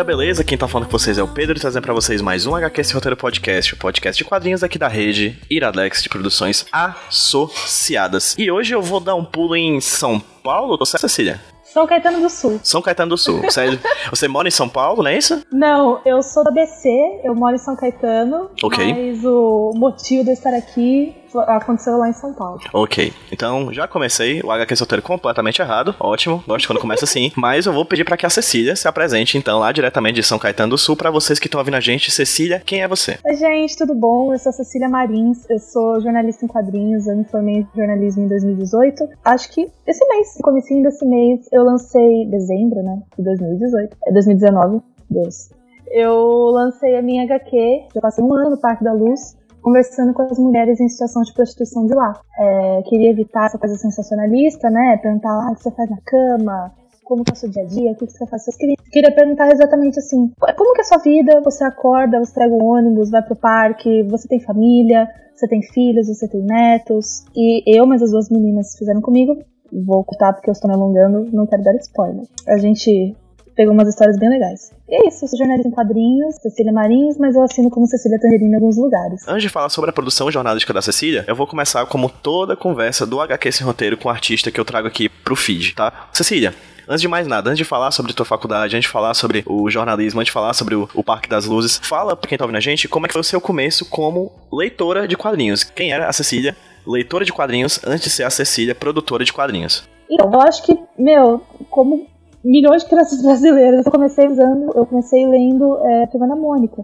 [0.00, 0.44] galera, beleza?
[0.44, 2.94] Quem tá falando com vocês é o Pedro, trazendo pra vocês mais um HQ Esse
[2.94, 8.34] Roteiro Podcast, o podcast de quadrinhos aqui da rede Iradex de Produções Associadas.
[8.38, 11.40] E hoje eu vou dar um pulo em São Paulo, tô certo, Cecília?
[11.64, 12.60] São Caetano do Sul.
[12.62, 13.42] São Caetano do Sul.
[13.48, 13.78] Você,
[14.10, 15.42] você mora em São Paulo, não é isso?
[15.52, 16.88] Não, eu sou da BC,
[17.22, 18.50] eu moro em São Caetano.
[18.62, 18.92] Ok.
[18.92, 22.60] Mas o motivo de eu estar aqui aconteceu lá em São Paulo.
[22.72, 25.94] Ok, então já comecei o HQ Solteiro completamente errado.
[25.98, 27.32] Ótimo, gosto quando começa assim.
[27.36, 30.38] Mas eu vou pedir para que a Cecília se apresente, então, lá diretamente de São
[30.38, 30.96] Caetano do Sul.
[30.96, 33.18] para vocês que estão ouvindo a gente, Cecília, quem é você?
[33.24, 34.32] Oi, gente, tudo bom?
[34.32, 38.24] Eu sou a Cecília Marins, eu sou jornalista em quadrinhos, eu me formei em jornalismo
[38.24, 39.08] em 2018.
[39.24, 44.80] Acho que esse mês, comecinho desse mês, eu lancei, dezembro, né, de 2018, é 2019,
[45.08, 45.50] Deus.
[45.90, 50.22] Eu lancei a minha HQ, já passei um ano no Parque da Luz, conversando com
[50.22, 52.20] as mulheres em situação de prostituição de lá.
[52.38, 54.98] É, queria evitar essa coisa sensacionalista, né?
[55.02, 56.72] Perguntar ah, o que você faz na cama,
[57.04, 58.88] como que é o seu dia a dia, o que você faz clientes.
[58.88, 61.40] Queria perguntar exatamente assim, como que é a sua vida?
[61.44, 66.06] Você acorda, você pega o ônibus, vai pro parque, você tem família, você tem filhos,
[66.06, 67.24] você tem netos.
[67.34, 69.36] E eu, mas as duas meninas fizeram comigo,
[69.84, 72.24] vou contar porque eu estou me alongando, não quero dar spoiler.
[72.46, 73.16] A gente
[73.54, 74.72] pegou umas histórias bem legais.
[74.88, 78.18] E é isso, eu sou jornalista em quadrinhos, Cecília Marins, mas eu assino como Cecília
[78.20, 79.26] Tangerina em alguns lugares.
[79.28, 83.06] Antes de falar sobre a produção jornalística da Cecília, eu vou começar como toda conversa
[83.06, 86.08] do HQ Sem Roteiro com o artista que eu trago aqui pro feed, tá?
[86.12, 86.54] Cecília,
[86.90, 89.70] Antes de mais nada, antes de falar sobre tua faculdade, antes de falar sobre o
[89.70, 92.56] jornalismo, antes de falar sobre o, o Parque das Luzes, fala pra quem tá ouvindo
[92.56, 95.62] a gente como é que foi o seu começo como leitora de quadrinhos.
[95.62, 99.88] Quem era a Cecília, leitora de quadrinhos, antes de ser a Cecília, produtora de quadrinhos?
[100.10, 102.08] Então, eu acho que, meu, como
[102.44, 103.86] milhões de crianças brasileiras.
[103.86, 106.82] Eu comecei usando, eu comecei lendo é, Turma Mônica.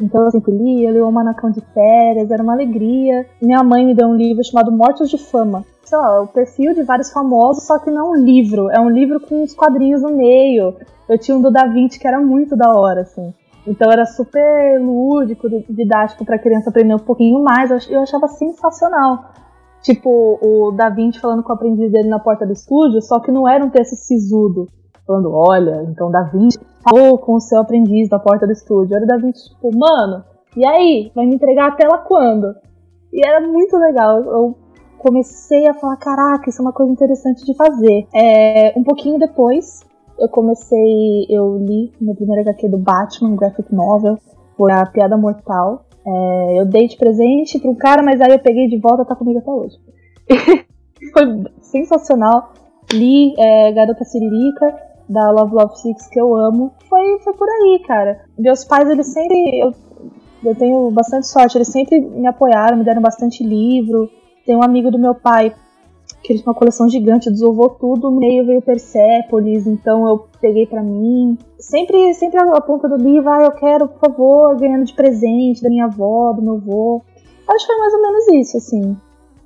[0.00, 3.26] Então eu sempre lia, li o Manacão de Férias, era uma alegria.
[3.40, 5.64] Minha mãe me deu um livro chamado Mortos de Fama.
[5.84, 8.70] Sei lá, o perfil de vários famosos, só que não um livro.
[8.70, 10.74] É um livro com uns quadrinhos no meio.
[11.08, 13.34] Eu tinha um do Da Vinci que era muito da hora, assim.
[13.66, 17.70] Então era super lúdico, didático pra criança aprender um pouquinho mais.
[17.88, 19.32] Eu achava sensacional.
[19.82, 23.30] Tipo, o Da Vinci falando com o aprendiz dele na porta do estúdio, só que
[23.30, 24.68] não era um texto sisudo
[25.12, 28.96] falando, olha, então Da Vinci falou com o seu aprendiz da porta do estúdio.
[28.96, 30.24] Era o Da Vinci, tipo, mano,
[30.56, 31.12] e aí?
[31.14, 32.54] Vai me entregar a tela quando?
[33.12, 34.22] E era muito legal.
[34.22, 34.56] Eu
[34.98, 38.06] comecei a falar, caraca, isso é uma coisa interessante de fazer.
[38.14, 39.80] É, um pouquinho depois,
[40.18, 44.16] eu comecei, eu li meu primeiro HQ do Batman, graphic novel,
[44.56, 45.84] foi a Piada Mortal.
[46.04, 49.14] É, eu dei de presente para um cara, mas aí eu peguei de volta, tá
[49.14, 49.76] comigo até hoje.
[51.12, 52.52] foi sensacional.
[52.92, 56.72] Li é, Garota Siririca, da Love Love Six que eu amo.
[56.88, 58.24] Foi, foi por aí, cara.
[58.38, 59.60] Meus pais, eles sempre.
[59.60, 59.72] Eu,
[60.44, 64.10] eu tenho bastante sorte, eles sempre me apoiaram, me deram bastante livro.
[64.44, 65.54] Tem um amigo do meu pai
[66.22, 70.82] que ele tinha uma coleção gigante, desovou tudo, meio veio Persepolis, então eu peguei para
[70.82, 71.36] mim.
[71.58, 75.68] Sempre, sempre a ponta do livro, ah, eu quero, por favor, ganhando de presente da
[75.68, 77.02] minha avó, do meu avô.
[77.48, 78.96] Acho que foi mais ou menos isso, assim.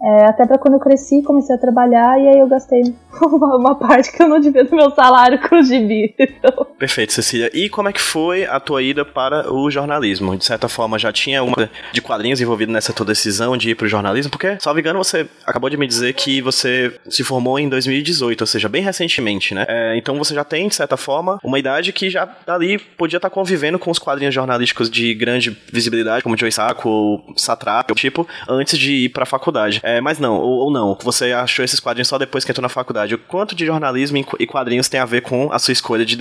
[0.03, 2.83] É, até para quando eu cresci, comecei a trabalhar e aí eu gastei
[3.23, 6.15] uma, uma parte que eu não devia do meu salário com o gibi.
[6.37, 6.67] Então.
[6.79, 7.51] Perfeito, Cecília.
[7.55, 10.37] E como é que foi a tua ida para o jornalismo?
[10.37, 13.87] De certa forma, já tinha uma de quadrinhos envolvido nessa tua decisão de ir para
[13.87, 14.31] o jornalismo?
[14.31, 18.47] Porque, salvo engano, você acabou de me dizer que você se formou em 2018, ou
[18.47, 19.65] seja, bem recentemente, né?
[19.69, 23.31] É, então você já tem, de certa forma, uma idade que já ali podia estar
[23.31, 28.79] convivendo com os quadrinhos jornalísticos de grande visibilidade, como Joey Sacco ou Satrap, tipo, antes
[28.79, 29.81] de ir para a faculdade.
[29.87, 32.69] É, mas não, ou, ou, não, você achou esses quadrinhos só depois que entrou na
[32.69, 33.15] faculdade.
[33.15, 36.19] O quanto de jornalismo e quadrinhos tem a ver com a sua escolha, de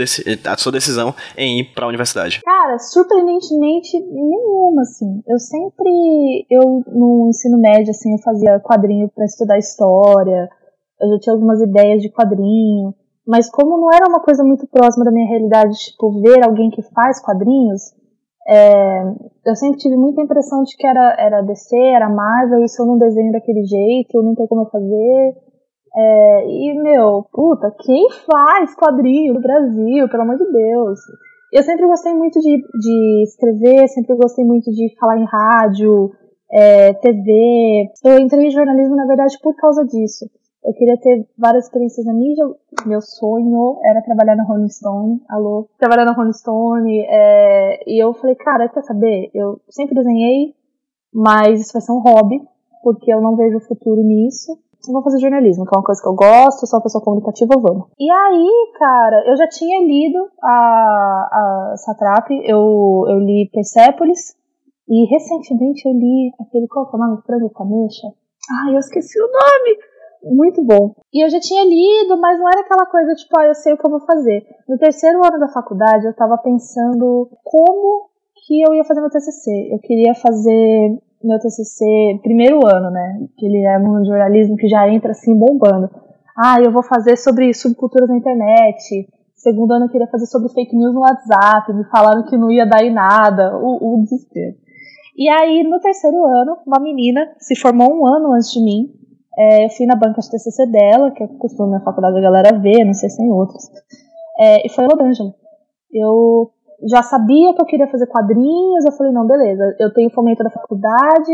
[0.48, 2.42] a sua decisão em ir para a universidade?
[2.46, 5.20] Cara, surpreendentemente nenhuma, assim.
[5.28, 10.48] Eu sempre, eu no ensino médio, assim, eu fazia quadrinho para estudar história,
[11.02, 12.94] eu já tinha algumas ideias de quadrinho,
[13.28, 16.84] mas como não era uma coisa muito próxima da minha realidade, tipo, ver alguém que
[16.94, 17.82] faz quadrinhos,
[18.48, 19.04] é,
[19.46, 22.86] eu sempre tive muita impressão de que era, era DC, era Marvel, e se eu
[22.86, 25.36] não desenho daquele jeito, não tem como eu fazer.
[25.98, 31.00] É, e, meu, puta, quem faz quadrinho no Brasil, pelo amor de Deus?
[31.54, 36.12] Eu sempre gostei muito de, de escrever, sempre gostei muito de falar em rádio,
[36.52, 37.90] é, TV.
[38.04, 40.26] Eu entrei em jornalismo, na verdade, por causa disso.
[40.66, 42.44] Eu queria ter várias experiências na mídia.
[42.88, 45.22] Meu sonho era trabalhar na Rolling Stone.
[45.30, 45.70] Alô?
[45.78, 47.06] Trabalhar na Rolling Stone.
[47.08, 47.84] É...
[47.88, 49.30] E eu falei, cara, quer saber?
[49.32, 50.56] Eu sempre desenhei,
[51.14, 52.42] mas isso vai ser um hobby,
[52.82, 54.58] porque eu não vejo futuro nisso.
[54.88, 57.54] Eu vou fazer jornalismo, que é uma coisa que eu gosto, sou uma pessoa comunicativa,
[57.60, 57.88] vamos.
[58.00, 64.36] E aí, cara, eu já tinha lido a, a Satrap, eu, eu li Persepolis,
[64.88, 67.22] e recentemente eu li aquele, qual é o nome?
[67.26, 67.88] Frango com
[68.62, 69.95] Ai, eu esqueci o nome!
[70.26, 70.96] Muito bom.
[71.14, 73.78] E eu já tinha lido, mas não era aquela coisa tipo, ah, eu sei o
[73.78, 74.44] que eu vou fazer.
[74.68, 78.10] No terceiro ano da faculdade, eu estava pensando como
[78.46, 79.70] que eu ia fazer meu TCC.
[79.72, 83.28] Eu queria fazer meu TCC primeiro ano, né?
[83.38, 85.90] Que ele é um jornalismo que já entra assim bombando.
[86.38, 89.08] Ah, eu vou fazer sobre subculturas na internet.
[89.36, 91.74] Segundo ano eu queria fazer sobre fake news no WhatsApp.
[91.74, 93.58] Me falaram que não ia dar em nada.
[93.58, 94.56] O, o desespero.
[95.18, 98.94] E aí, no terceiro ano, uma menina se formou um ano antes de mim.
[99.38, 102.58] É, eu fui na banca de TCC dela, que é costume na faculdade a galera
[102.60, 103.70] ver, não sei se tem outros.
[104.40, 105.34] É, e foi Lodângela.
[105.92, 106.52] Eu
[106.90, 110.50] já sabia que eu queria fazer quadrinhos, eu falei, não, beleza, eu tenho fomento da
[110.50, 111.32] faculdade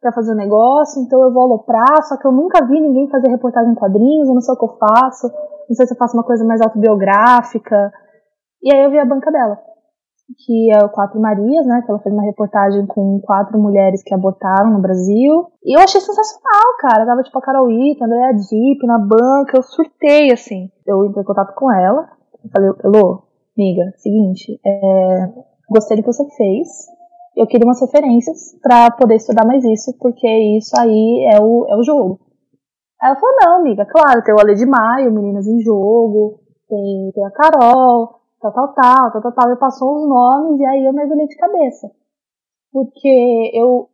[0.00, 3.08] para fazer o um negócio, então eu vou aloprar, só que eu nunca vi ninguém
[3.08, 5.28] fazer reportagem em quadrinhos, eu não sei o que eu faço,
[5.68, 7.92] não sei se eu faço uma coisa mais autobiográfica.
[8.62, 9.58] E aí eu vi a banca dela,
[10.38, 14.14] que é o Quatro Marias, né, que ela fez uma reportagem com quatro mulheres que
[14.14, 15.46] abortaram no Brasil.
[15.64, 17.02] E eu achei sensacional, cara.
[17.02, 20.70] Eu tava tipo a Carol Ita, a Andrea Dipp na banca, eu surtei, assim.
[20.86, 22.08] Eu entrei em contato com ela,
[22.52, 23.22] falei, Elô,
[23.56, 25.28] amiga, seguinte, é,
[25.68, 26.68] gostei do que você fez,
[27.36, 30.28] eu queria umas referências para poder estudar mais isso, porque
[30.58, 32.20] isso aí é o, é o jogo.
[33.02, 37.24] Ela falou, não, amiga, claro, tem o Ale de Maio, Meninas em Jogo, tem, tem
[37.24, 40.92] a Carol, tal, tal, tal, tal, tal, tal, e passou os nomes, e aí eu
[40.92, 41.90] mergulhei de cabeça.
[42.72, 43.88] Porque eu,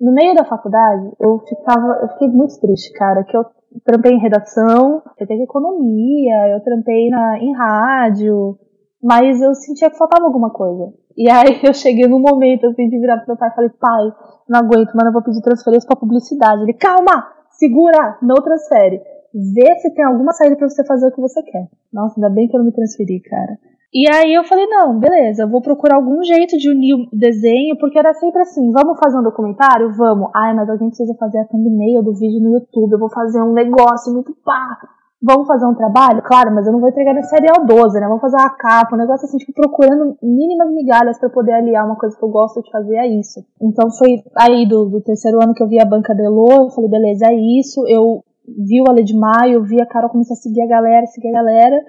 [0.00, 3.44] no meio da faculdade, eu ficava, eu fiquei muito triste, cara, que eu
[3.84, 8.58] trampei em redação, eu tenho economia, eu trampei na, em rádio,
[9.02, 10.92] mas eu sentia que faltava alguma coisa.
[11.16, 14.12] E aí eu cheguei no momento assim de virar pro meu pai e falei, pai,
[14.48, 16.62] não aguento, mano, eu vou pedir transferência pra publicidade.
[16.62, 19.00] Ele, calma, segura, não transfere.
[19.32, 21.68] Vê se tem alguma saída para você fazer o que você quer.
[21.92, 23.58] Nossa, ainda bem que eu não me transferi, cara.
[23.92, 27.76] E aí eu falei, não, beleza, eu vou procurar algum jeito de unir o desenho,
[27.78, 29.94] porque era sempre assim, vamos fazer um documentário?
[29.96, 30.30] Vamos.
[30.36, 33.40] Ai, mas a gente precisa fazer a thumbnail do vídeo no YouTube, eu vou fazer
[33.42, 34.76] um negócio muito pá.
[35.20, 36.22] Vamos fazer um trabalho?
[36.22, 38.06] Claro, mas eu não vou entregar na serial 12, né?
[38.06, 41.96] Vamos fazer uma capa, um negócio assim, tipo, procurando mínimas migalhas para poder aliar uma
[41.96, 43.40] coisa que eu gosto de fazer a isso.
[43.60, 46.90] Então foi aí do, do terceiro ano que eu vi a banca Delô, eu falei,
[46.90, 47.82] beleza, é isso.
[47.88, 51.30] Eu vi o Ale de Maio, vi a Carol começar a seguir a galera, seguir
[51.30, 51.82] a galera.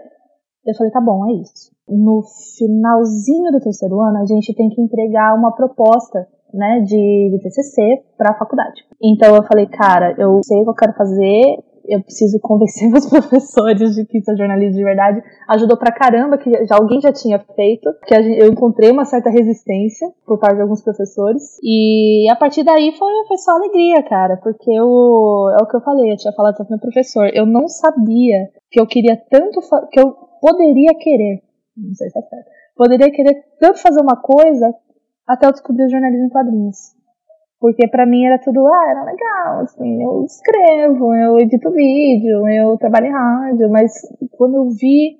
[0.65, 1.69] Eu falei, tá bom, é isso.
[1.89, 2.21] No
[2.57, 8.03] finalzinho do terceiro ano, a gente tem que entregar uma proposta né, de, de TCC
[8.17, 8.83] para a faculdade.
[9.01, 11.41] Então eu falei, cara, eu sei o que eu quero fazer,
[11.87, 15.21] eu preciso convencer meus professores de que isso é jornalismo de verdade.
[15.49, 20.07] Ajudou pra caramba que já, alguém já tinha feito, que eu encontrei uma certa resistência
[20.25, 21.57] por parte de alguns professores.
[21.63, 25.81] E a partir daí foi, foi só alegria, cara, porque eu, é o que eu
[25.81, 29.59] falei, eu tinha falado com meu professor, eu não sabia que eu queria tanto,
[29.91, 31.41] que eu poderia querer,
[31.87, 34.73] não sei se é certo, poderia querer tanto fazer uma coisa
[35.27, 36.77] até eu descobrir o jornalismo em quadrinhos.
[37.59, 42.77] Porque para mim era tudo, ah, era legal, assim, eu escrevo, eu edito vídeo, eu
[42.77, 43.91] trabalho em rádio, mas
[44.37, 45.17] quando eu vi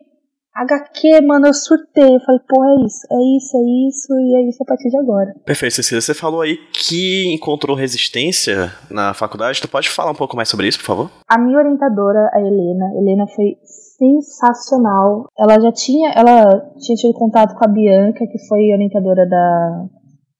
[0.55, 2.15] HQ, mano, eu surtei.
[2.15, 4.97] Eu falei, pô, é isso, é isso, é isso, e é isso a partir de
[4.97, 5.33] agora.
[5.45, 6.01] Perfeito, Cecília.
[6.01, 9.61] Você falou aí que encontrou resistência na faculdade.
[9.61, 11.11] Tu pode falar um pouco mais sobre isso, por favor?
[11.27, 13.57] A minha orientadora, a Helena, Helena foi
[13.99, 15.27] sensacional.
[15.37, 19.85] Ela já tinha, ela tinha tido contato com a Bianca, que foi orientadora da,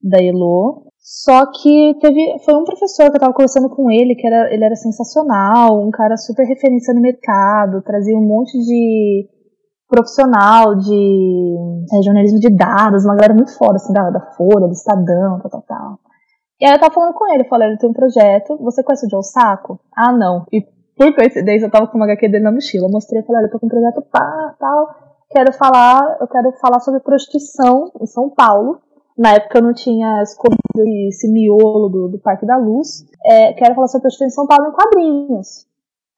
[0.02, 0.86] da Elo.
[0.98, 4.64] Só que teve, foi um professor que eu tava conversando com ele, que era, ele
[4.64, 9.28] era sensacional, um cara super referência no mercado, trazia um monte de
[9.88, 11.58] profissional de
[11.94, 15.50] é, jornalismo de dados, uma galera muito foda, assim, da, da Folha, do Estadão, tal,
[15.50, 16.00] tal, tal.
[16.62, 19.08] E aí eu tava falando com ele, eu falei, ele tem um projeto, você conhece
[19.08, 19.80] o Joe Saco?
[19.96, 20.46] Ah, não.
[20.54, 20.62] E
[21.00, 23.58] por coincidência eu tava com uma HQ dele na mochila, eu mostrei, falei, eu tô
[23.58, 24.90] com um projeto pá, tal,
[25.30, 28.82] quero falar, eu quero falar sobre prostituição em São Paulo,
[29.18, 30.60] na época eu não tinha escolhido
[31.08, 33.06] esse miolo do, do Parque da Luz.
[33.26, 35.68] É, quero falar sobre prostituição em São Paulo em quadrinhos.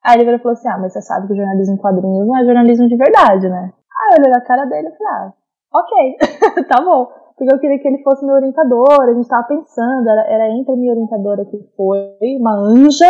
[0.04, 2.44] Aí ele falou assim: Ah, mas você sabe que o jornalismo em quadrinhos não é
[2.44, 3.72] jornalismo de verdade, né?
[3.72, 5.32] Aí eu olhei na cara dele e falei: Ah,
[5.74, 7.08] ok, tá bom.
[7.36, 10.72] Porque eu queria que ele fosse meu orientador, a gente tava pensando, era, era entre
[10.74, 13.08] a minha orientadora que foi, uma anja,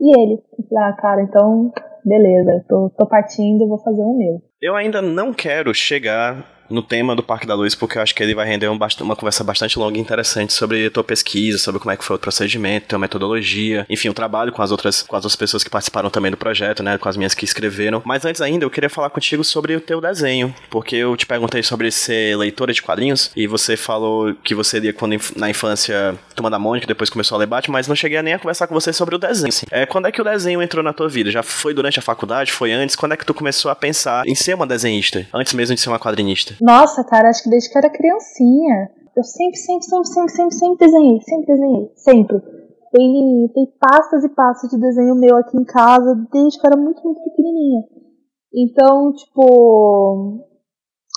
[0.00, 0.42] e ele.
[0.78, 1.72] Ah, cara, então,
[2.04, 4.42] beleza, tô, tô partindo, vou fazer o meu.
[4.60, 8.22] Eu ainda não quero chegar no tema do Parque da Luz, porque eu acho que
[8.22, 11.80] ele vai render um, uma conversa bastante longa e interessante sobre a tua pesquisa, sobre
[11.80, 15.16] como é que foi o procedimento, tua metodologia, enfim, o trabalho com as outras, com
[15.16, 18.02] as outras pessoas que participaram também do projeto, né, com as minhas que escreveram.
[18.04, 21.62] Mas antes ainda, eu queria falar contigo sobre o teu desenho, porque eu te perguntei
[21.62, 26.50] sobre ser leitora de quadrinhos, e você falou que você lia quando na infância Turma
[26.50, 28.92] da Mônica, depois começou a ler Batman, mas não cheguei nem a conversar com você
[28.92, 29.48] sobre o desenho.
[29.48, 29.66] Assim.
[29.70, 31.30] É, quando é que o desenho entrou na tua vida?
[31.30, 32.52] Já foi durante a faculdade?
[32.52, 32.94] Foi antes?
[32.94, 35.26] Quando é que tu começou a pensar em ser uma desenhista?
[35.32, 36.54] Antes mesmo de ser uma quadrinista?
[36.60, 38.90] Nossa, cara, acho que desde que eu era criancinha.
[39.16, 42.38] Eu sempre, sempre, sempre, sempre, sempre, sempre desenhei, sempre desenhei, sempre.
[42.92, 46.80] tem, tem pastas e pastas de desenho meu aqui em casa desde que eu era
[46.80, 47.82] muito, muito pequenininha.
[48.54, 50.44] Então, tipo,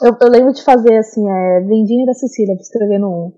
[0.02, 3.34] eu, eu lembro de fazer assim, é, vendinha da Cecília, pra escrever no,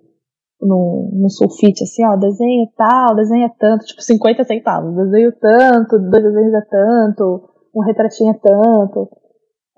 [0.62, 5.98] no, no sulfite, assim, ó, desenho tal, desenho é tanto, tipo 50 centavos, desenho tanto,
[5.98, 9.21] dois desenhos é tanto, um retratinho é tanto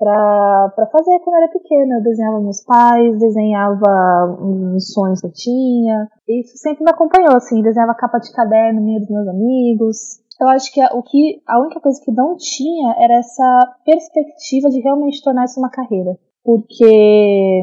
[0.04, 1.96] para fazer quando eu era pequena.
[1.96, 6.10] Eu desenhava meus pais, desenhava uns sonhos que eu tinha.
[6.28, 9.98] Isso sempre me acompanhou, assim, desenhava capa de caderno minha dos meus amigos.
[10.42, 14.70] Eu acho que a, o que a única coisa que não tinha era essa perspectiva
[14.70, 16.18] de realmente tornar isso uma carreira.
[16.44, 17.62] Porque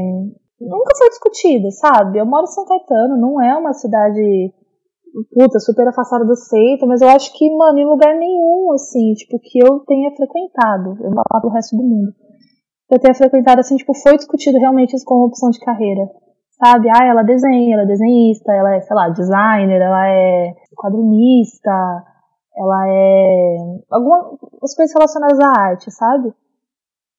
[0.61, 2.19] nunca foi discutida, sabe?
[2.19, 4.55] Eu moro em São Caetano, não é uma cidade
[5.35, 9.39] puta, super afastada do centro, mas eu acho que, mano, em lugar nenhum, assim, tipo,
[9.41, 12.15] que eu tenha frequentado, eu falar do resto do mundo
[12.91, 16.09] eu tenha frequentado, assim, tipo, foi discutido realmente isso como opção de carreira.
[16.51, 16.89] Sabe?
[16.91, 21.71] Ah, ela desenha, ela é desenhista, ela é, sei lá, designer, ela é quadrinista,
[22.57, 23.57] ela é.
[23.91, 26.35] algumas coisas relacionadas à arte, sabe?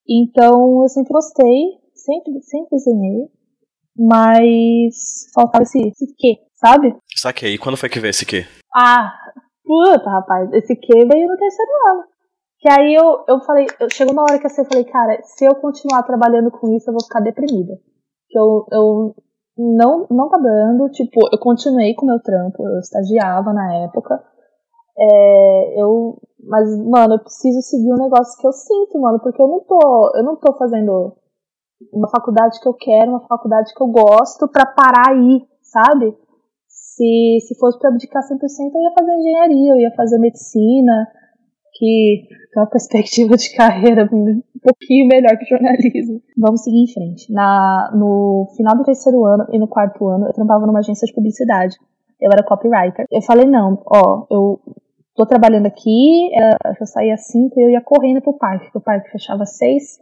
[0.08, 3.30] Então, eu sempre gostei, sempre, sempre desenhei,
[3.98, 6.96] mas faltava esse, esse quê, sabe?
[7.16, 7.56] Saquei.
[7.56, 8.46] E quando foi que veio esse quê?
[8.76, 9.12] Ah,
[9.64, 12.11] puta, rapaz, esse quê veio no terceiro ano.
[12.62, 15.44] Que aí eu, eu falei, eu, chegou uma hora que assim, eu falei, cara, se
[15.44, 17.74] eu continuar trabalhando com isso, eu vou ficar deprimida.
[18.30, 19.16] Que eu, eu
[19.58, 24.24] não, não tá dando, tipo, eu continuei com o meu trampo, eu estagiava na época.
[24.96, 29.48] É, eu, mas, mano, eu preciso seguir um negócio que eu sinto, mano, porque eu
[29.48, 31.16] não tô, eu não tô fazendo
[31.92, 36.16] uma faculdade que eu quero, uma faculdade que eu gosto pra parar aí, sabe?
[36.68, 38.30] Se, se fosse pra abdicar 100%,
[38.76, 41.08] eu ia fazer engenharia, eu ia fazer medicina,
[41.82, 46.22] que tem uma perspectiva de carreira um pouquinho melhor que jornalismo.
[46.38, 47.34] Vamos seguir em frente.
[47.34, 51.14] Na, no final do terceiro ano e no quarto ano, eu trabalhava numa agência de
[51.14, 51.76] publicidade.
[52.22, 53.06] Eu era copywriter.
[53.12, 54.62] Eu falei, não, ó, eu
[55.16, 56.30] tô trabalhando aqui,
[56.80, 59.58] eu saía às cinco e eu ia correndo pro parque, porque o parque fechava às
[59.58, 60.00] seis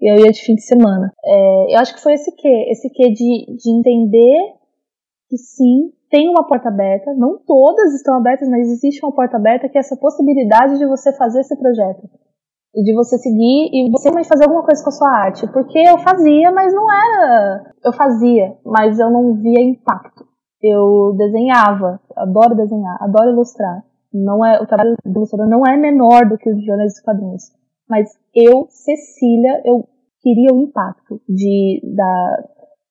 [0.00, 1.12] e eu ia de fim de semana.
[1.22, 2.66] É, eu acho que foi esse quê?
[2.70, 4.57] Esse quê de, de entender
[5.28, 9.68] que sim, tem uma porta aberta, não todas estão abertas, mas existe uma porta aberta
[9.68, 12.08] que é essa possibilidade de você fazer esse projeto.
[12.74, 15.46] E de você seguir e você vai fazer alguma coisa com a sua arte.
[15.52, 17.72] Porque eu fazia, mas não era.
[17.84, 20.26] Eu fazia, mas eu não via impacto.
[20.62, 23.82] Eu desenhava, adoro desenhar, adoro ilustrar.
[24.12, 27.42] Não é, o trabalho do ilustrador não é menor do que o de jornalistas quadrinhos.
[27.88, 29.88] Mas eu, Cecília, eu
[30.20, 32.42] queria o impacto de, da,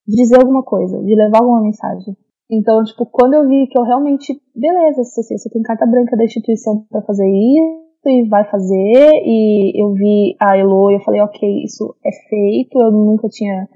[0.08, 2.16] de dizer alguma coisa, de levar alguma mensagem.
[2.50, 6.24] Então, tipo, quando eu vi que eu realmente, beleza, você, você tem carta branca da
[6.24, 11.22] instituição para fazer isso e vai fazer, e eu vi a Elo e eu falei,
[11.22, 13.68] ok, isso é feito, eu nunca tinha,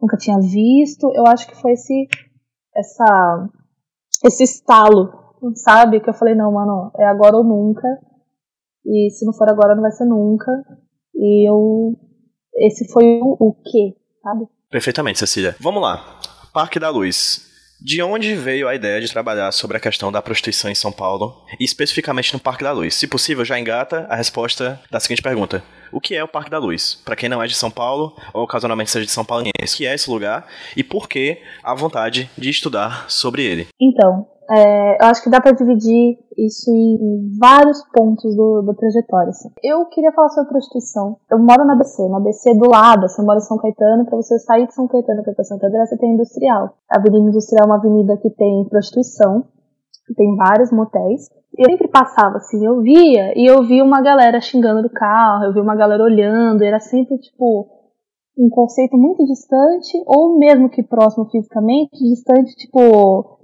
[0.00, 1.10] nunca tinha visto.
[1.14, 2.06] Eu acho que foi esse,
[2.76, 3.48] essa,
[4.26, 5.10] esse estalo,
[5.54, 6.00] sabe?
[6.00, 7.88] Que eu falei, não, mano, é agora ou nunca.
[8.84, 10.52] E se não for agora, não vai ser nunca.
[11.14, 11.96] E eu,
[12.56, 14.46] esse foi o, o quê, sabe?
[14.70, 15.56] Perfeitamente, Cecília.
[15.58, 16.20] Vamos lá.
[16.52, 17.49] Parque da Luz.
[17.82, 21.42] De onde veio a ideia de trabalhar sobre a questão da prostituição em São Paulo,
[21.58, 22.94] e especificamente no Parque da Luz?
[22.94, 26.58] Se possível, já engata a resposta da seguinte pergunta: O que é o Parque da
[26.58, 27.00] Luz?
[27.04, 29.86] Para quem não é de São Paulo, ou ocasionalmente seja de São Paulo, o que
[29.86, 30.46] é esse lugar
[30.76, 33.66] e por que a vontade de estudar sobre ele?
[33.80, 39.30] Então, é, eu acho que dá para dividir isso em vários pontos do, do trajetória.
[39.30, 39.48] Assim.
[39.62, 41.16] Eu queria falar sobre prostituição.
[41.30, 44.38] Eu moro na BC, na BC do lado, você mora em São Caetano, para você
[44.40, 46.74] sair de São Caetano para Santa André, você tem Industrial.
[46.90, 49.44] A Avenida Industrial é uma avenida que tem prostituição,
[50.16, 51.28] tem vários motéis.
[51.56, 55.52] Eu sempre passava assim, eu via, e eu via uma galera xingando do carro, eu
[55.52, 57.68] via uma galera olhando, era sempre tipo
[58.36, 63.38] um conceito muito distante, ou mesmo que próximo fisicamente, distante, tipo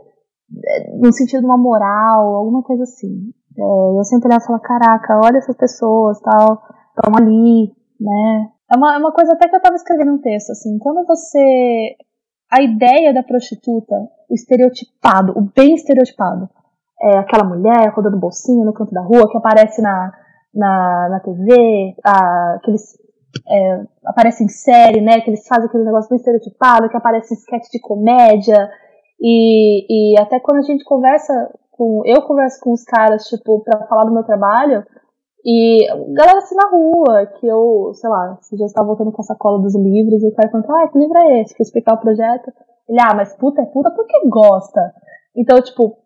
[1.00, 3.32] no sentido de uma moral, alguma coisa assim.
[3.58, 8.50] É, eu sempre olhava e falava, caraca, olha essas pessoas, tal, estão ali, né?
[8.72, 11.96] É uma, é uma coisa até que eu estava escrevendo um texto, assim, quando você...
[12.48, 13.94] A ideia da prostituta,
[14.30, 16.48] o estereotipado, o bem estereotipado,
[17.02, 20.12] é aquela mulher rodando bolsinha no canto da rua, que aparece na,
[20.54, 22.96] na, na TV, a, que eles
[23.48, 27.36] é, aparecem em série, né, que eles fazem aquele negócio bem estereotipado, que aparece em
[27.36, 28.70] sketch de comédia,
[29.20, 31.32] e, e até quando a gente conversa
[31.70, 32.02] com.
[32.04, 34.84] Eu converso com os caras, tipo, pra falar do meu trabalho,
[35.44, 39.24] e galera assim na rua, que eu, sei lá, se já estava voltando com a
[39.24, 41.54] sacola dos livros, e o cara pergunta, ah, que livro é esse?
[41.54, 42.52] Pra explicar o projeto.
[42.88, 44.80] Ele, ah, mas puta é puta porque gosta.
[45.36, 45.96] Então, tipo,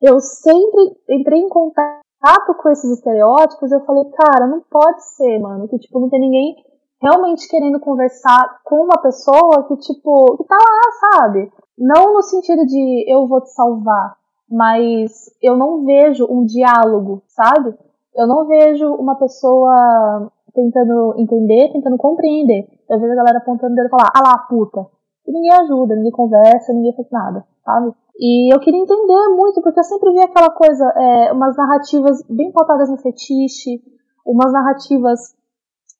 [0.00, 5.68] eu sempre entrei em contato com esses estereótipos, eu falei, cara, não pode ser, mano,
[5.68, 6.56] que tipo, não tem ninguém
[7.00, 11.50] realmente querendo conversar com uma pessoa que, tipo, que tá lá, sabe?
[11.76, 14.16] Não no sentido de eu vou te salvar,
[14.50, 17.74] mas eu não vejo um diálogo, sabe?
[18.14, 22.66] Eu não vejo uma pessoa tentando entender, tentando compreender.
[22.90, 24.86] Eu vejo a galera apontando o dedo e falar, ah lá, puta.
[25.26, 27.92] E ninguém ajuda, ninguém conversa, ninguém faz nada, sabe?
[28.18, 32.50] E eu queria entender muito, porque eu sempre vi aquela coisa, é, umas narrativas bem
[32.50, 33.80] pautadas no fetiche,
[34.26, 35.37] umas narrativas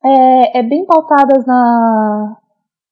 [0.05, 2.37] é, é bem pautadas na,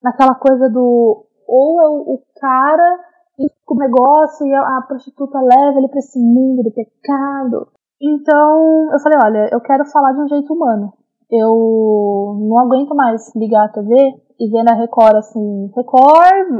[0.02, 3.06] naquela coisa do ou é o, o cara
[3.38, 7.68] o negócio e a, a prostituta leva ele para esse mundo do pecado.
[8.00, 10.92] Então eu falei, olha, eu quero falar de um jeito humano.
[11.30, 13.94] Eu não aguento mais ligar a TV
[14.38, 16.52] e ver na Record assim, Record,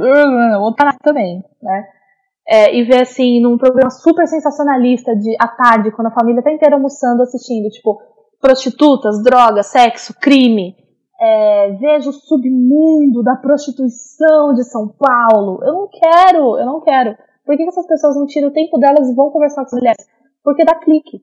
[0.59, 1.87] outra também, né?
[2.49, 6.51] É, e ver assim, num programa super sensacionalista de à tarde, quando a família tá
[6.51, 7.99] inteira almoçando, assistindo, tipo,
[8.39, 10.75] prostitutas, drogas, sexo, crime.
[11.19, 15.59] É, vejo o submundo da prostituição de São Paulo.
[15.63, 17.15] Eu não quero, eu não quero.
[17.45, 20.05] Por que, essas pessoas não tiram o tempo delas e vão conversar com as mulheres?
[20.43, 21.21] Porque dá clique.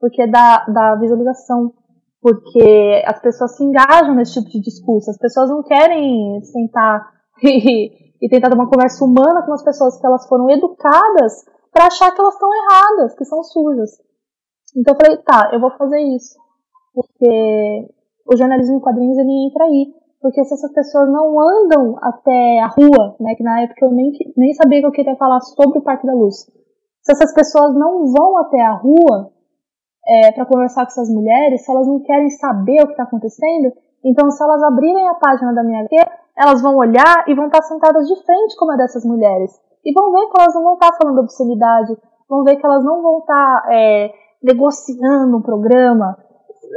[0.00, 1.72] Porque dá, dá visualização.
[2.20, 5.10] Porque as pessoas se engajam nesse tipo de discurso.
[5.10, 7.12] As pessoas não querem sentar
[7.44, 7.90] e,
[8.22, 12.10] e tentar ter uma conversa humana com as pessoas que elas foram educadas para achar
[12.10, 13.90] que elas estão erradas, que são sujas.
[14.74, 16.45] Então eu falei, tá, eu vou fazer isso
[16.96, 17.92] porque
[18.24, 19.92] o jornalismo em quadrinhos ele entra aí.
[20.18, 24.10] Porque se essas pessoas não andam até a rua, né, que na época eu nem,
[24.34, 26.36] nem sabia que eu queria falar sobre o Parque da Luz,
[27.02, 29.30] se essas pessoas não vão até a rua
[30.08, 33.72] é, para conversar com essas mulheres, se elas não querem saber o que está acontecendo,
[34.02, 35.96] então se elas abrirem a página da minha HQ,
[36.36, 39.52] elas vão olhar e vão estar sentadas de frente com uma dessas mulheres.
[39.84, 41.96] E vão ver que elas não vão estar falando obscenidade,
[42.28, 44.10] vão ver que elas não vão estar é,
[44.42, 46.16] negociando um programa,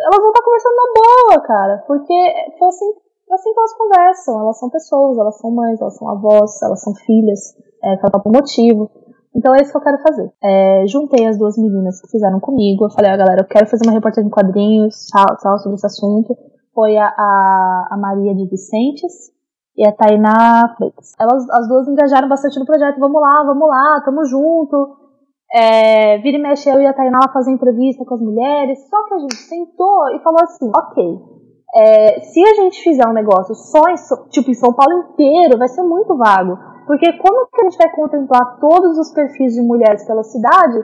[0.06, 1.84] elas vão estar conversando na boa, cara.
[1.88, 2.14] Porque
[2.58, 2.92] foi assim,
[3.32, 4.40] assim que elas conversam.
[4.40, 8.90] Elas são pessoas, elas são mães, elas são avós, elas são filhas, é, cada motivo.
[9.36, 10.32] Então é isso que eu quero fazer.
[10.44, 12.86] É, juntei as duas meninas que fizeram comigo.
[12.86, 15.86] Eu falei, ah, galera, eu quero fazer uma reportagem em quadrinhos, tal, tal, sobre esse
[15.86, 16.36] assunto.
[16.74, 19.32] Foi a, a, a Maria de Vicentes
[19.78, 21.14] e a Tainá Flex.
[21.20, 23.00] Elas, as duas engajaram bastante no projeto.
[23.00, 24.98] Vamos lá, vamos lá, tamo junto.
[25.52, 28.80] É, vira e mexe eu e a Tainá fazer entrevista com as mulheres.
[28.88, 31.20] Só que a gente sentou e falou assim: ok,
[31.76, 33.96] é, se a gente fizer um negócio só em,
[34.30, 36.58] tipo, em São Paulo inteiro, vai ser muito vago.
[36.88, 40.84] Porque como que a gente vai contemplar todos os perfis de mulheres pela cidade?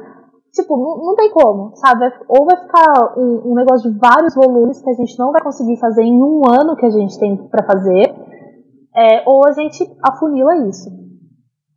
[0.54, 2.06] Tipo, não, não tem como, sabe?
[2.30, 5.78] Ou vai ficar um, um, negócio de vários volumes que a gente não vai conseguir
[5.78, 8.15] fazer em um ano que a gente tem para fazer,
[8.95, 11.05] é, ou a gente afunila isso.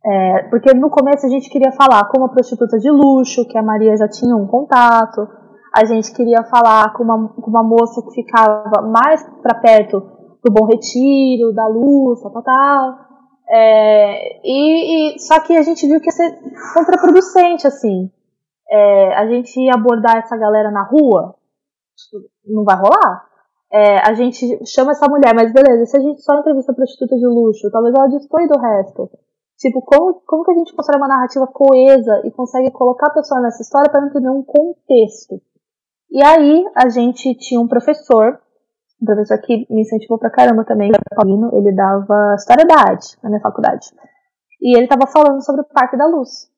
[0.05, 3.63] É, porque no começo a gente queria falar com uma prostituta de luxo, que a
[3.63, 5.27] Maria já tinha um contato.
[5.75, 9.99] A gente queria falar com uma, com uma moça que ficava mais para perto
[10.43, 13.09] do Bom Retiro, da Luz, tal, tal.
[13.51, 16.39] É, e, e, só que a gente viu que ia ser
[16.73, 18.09] contraproducente, assim.
[18.71, 21.35] É, a gente ia abordar essa galera na rua,
[22.45, 23.27] não vai rolar.
[23.71, 27.25] É, a gente chama essa mulher, mas beleza, se a gente só entrevista prostituta de
[27.25, 29.09] luxo, talvez ela destoie do resto.
[29.59, 33.41] Tipo, como, como que a gente constrói uma narrativa coesa e consegue colocar a pessoa
[33.41, 35.35] nessa história para entender um contexto?
[36.09, 38.39] E aí, a gente tinha um professor,
[39.01, 43.29] um professor que me incentivou pra caramba também, Paulino, ele dava História da Arte na
[43.29, 43.87] minha faculdade.
[44.61, 46.49] E ele estava falando sobre o Parque da Luz,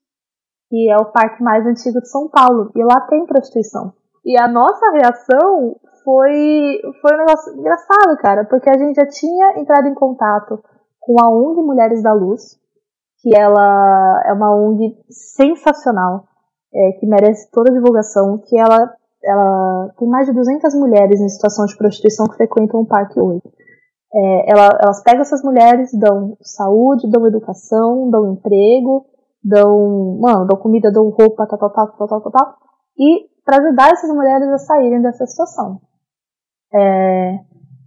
[0.68, 3.92] que é o parque mais antigo de São Paulo, e lá tem prostituição.
[4.24, 9.58] E a nossa reação foi, foi um negócio engraçado, cara, porque a gente já tinha
[9.60, 10.62] entrado em contato
[11.00, 12.61] com a ONG Mulheres da Luz,
[13.22, 16.24] que ela é uma ONG sensacional,
[16.74, 21.28] é, que merece toda a divulgação, que ela, ela tem mais de 200 mulheres em
[21.28, 23.42] situação de prostituição que frequentam o parque hoje.
[24.12, 29.06] É, ela, elas pegam essas mulheres, dão saúde, dão educação, dão emprego,
[29.42, 32.54] dão, mano, dão comida, dão roupa, tal, tal, tal, tal, tal, tal,
[32.98, 35.80] e para ajudar essas mulheres a saírem dessa situação.
[36.74, 37.38] É,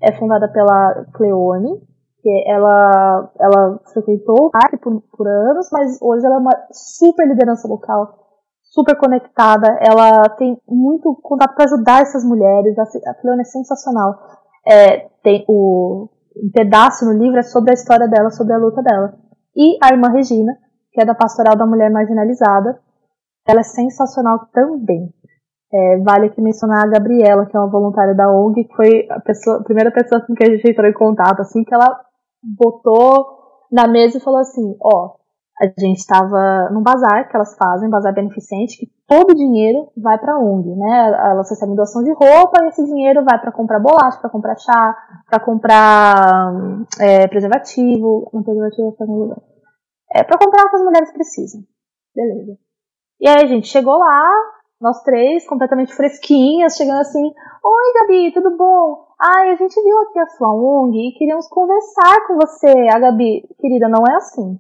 [0.02, 1.82] é fundada pela Cleone,
[2.26, 7.68] porque ela, ela frequentou parque por, por anos, mas hoje ela é uma super liderança
[7.68, 8.18] local,
[8.64, 14.16] super conectada, ela tem muito contato para ajudar essas mulheres, a Cleone é sensacional.
[14.68, 18.82] É, tem o um pedaço no livro é sobre a história dela, sobre a luta
[18.82, 19.14] dela.
[19.56, 20.58] E a irmã Regina,
[20.92, 22.80] que é da Pastoral da Mulher Marginalizada,
[23.48, 25.14] ela é sensacional também.
[25.72, 29.20] É, vale aqui mencionar a Gabriela, que é uma voluntária da ONG, que foi a,
[29.20, 32.06] pessoa, a primeira pessoa com quem a gente entrou em contato, assim, que ela
[32.46, 35.16] botou na mesa e falou assim: ó,
[35.60, 40.18] a gente estava num bazar que elas fazem, bazar beneficente, que todo o dinheiro vai
[40.18, 41.30] para ONG, né?
[41.32, 44.96] Elas recebem doação de roupa e esse dinheiro vai para comprar bolacha, para comprar chá,
[45.30, 46.54] para comprar
[47.00, 48.96] é, preservativo, um preservativo
[50.14, 51.62] é para comprar o que as mulheres precisam.
[52.14, 52.58] Beleza.
[53.20, 54.30] E aí a gente chegou lá,
[54.80, 59.05] nós três, completamente fresquinhas, chegando assim: Oi, Gabi, tudo bom?
[59.18, 62.68] Ai, a gente viu aqui a sua ONG e queríamos conversar com você.
[62.92, 64.60] A Gabi, querida, não é assim.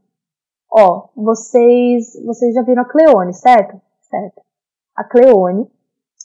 [0.71, 3.81] Ó, vocês, vocês já viram a Cleone, certo?
[4.01, 4.41] Certo.
[4.95, 5.69] A Cleone,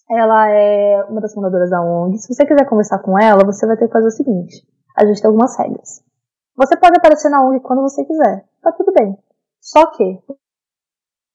[0.09, 2.19] ela é uma das fundadoras da ONG.
[2.19, 4.65] Se você quiser conversar com ela, você vai ter que fazer o seguinte:
[4.97, 6.01] a gente tem algumas regras.
[6.57, 9.19] Você pode aparecer na ONG quando você quiser, tá tudo bem.
[9.61, 10.23] Só que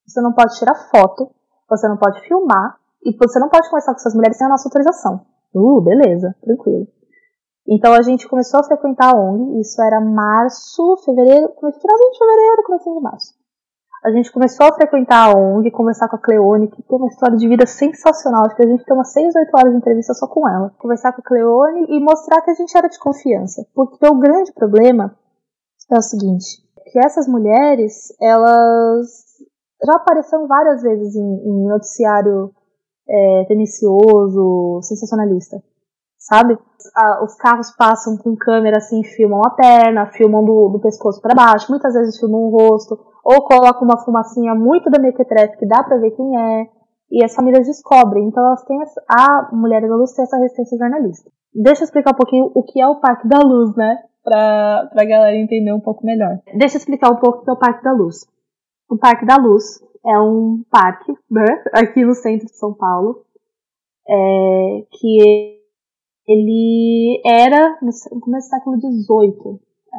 [0.08, 1.30] você não pode tirar foto,
[1.70, 4.70] você não pode filmar e você não pode conversar com essas mulheres sem a nossa
[4.70, 5.35] autorização.
[5.56, 6.88] Uh, beleza, tranquilo.
[7.68, 12.64] Então a gente começou a frequentar a ONG, isso era março, fevereiro, finalzinho de fevereiro,
[12.64, 13.34] comecinho de março.
[14.04, 17.36] A gente começou a frequentar a ONG, conversar com a Cleone, que tem uma história
[17.36, 18.46] de vida sensacional.
[18.46, 20.72] Acho que a gente tem umas 6, 8 horas de entrevista só com ela.
[20.78, 23.66] Conversar com a Cleone e mostrar que a gente era de confiança.
[23.74, 25.18] Porque o grande problema
[25.92, 29.08] é o seguinte, que essas mulheres, elas
[29.84, 32.54] já apareceram várias vezes em, em noticiário
[33.08, 33.46] é,
[34.82, 35.62] sensacionalista,
[36.18, 36.58] sabe?
[37.24, 41.70] os carros passam com câmera assim, filmam a perna, filmam do, do pescoço para baixo,
[41.70, 45.98] muitas vezes filmam o rosto, ou colocam uma fumacinha muito da mequetrefe que dá pra
[45.98, 46.68] ver quem é,
[47.12, 48.28] e as famílias descobrem.
[48.28, 51.30] Então elas têm essa, a Mulher da Luz tem essa resistência jornalista.
[51.54, 54.04] Deixa eu explicar um pouquinho o que é o Parque da Luz, né?
[54.24, 56.40] Pra, pra galera entender um pouco melhor.
[56.58, 58.28] Deixa eu explicar um pouco o que é o Parque da Luz.
[58.90, 63.24] O Parque da Luz é um parque, né, aqui no centro de São Paulo,
[64.08, 65.60] é, que
[66.28, 69.60] ele era, no começo do século XVIII,
[69.94, 69.98] é,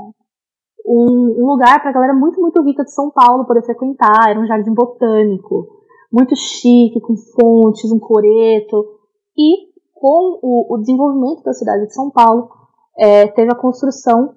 [0.86, 4.40] um, um, lugar para a galera muito, muito rica de São Paulo poder frequentar, era
[4.40, 5.68] um jardim botânico,
[6.12, 8.86] muito chique, com fontes, um coreto,
[9.36, 12.48] e com o, o desenvolvimento da cidade de São Paulo,
[12.98, 14.34] é, teve a construção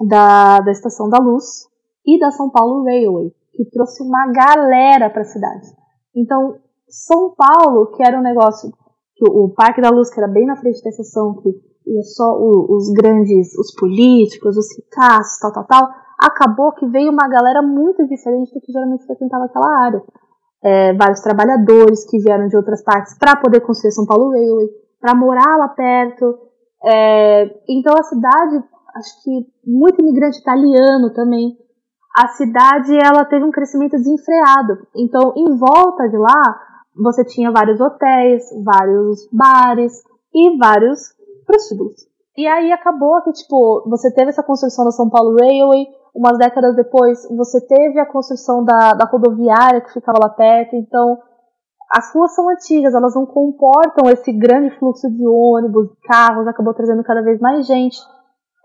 [0.00, 1.68] da, da Estação da Luz
[2.06, 5.66] e da São Paulo Railway, que trouxe uma galera para a cidade.
[6.14, 6.56] Então,
[6.88, 8.70] São Paulo, que era um negócio,
[9.14, 12.32] que o, Parque da Luz, que era bem na frente da estação, que ia só
[12.38, 17.62] o, os grandes, os políticos, os ricaços, tal, tal, tal, acabou que veio uma galera
[17.62, 20.02] muito diferente do que geralmente frequentava aquela área.
[20.62, 24.68] É, vários trabalhadores que vieram de outras partes para poder construir São Paulo Railway,
[25.00, 26.38] para morar lá perto.
[26.84, 28.62] É, então a cidade,
[28.94, 31.56] acho que muito imigrante italiano também,
[32.16, 34.86] a cidade ela teve um crescimento desenfreado.
[34.96, 36.60] Então, em volta de lá,
[36.96, 39.92] você tinha vários hotéis, vários bares
[40.34, 41.14] e vários
[41.46, 42.08] prostíbulos.
[42.36, 46.74] E aí acabou que, tipo, você teve essa construção da São Paulo Railway, umas décadas
[46.74, 51.18] depois você teve a construção da, da rodoviária que ficava lá perto, então
[51.90, 57.02] as ruas são antigas, elas não comportam esse grande fluxo de ônibus, carros, acabou trazendo
[57.02, 57.98] cada vez mais gente.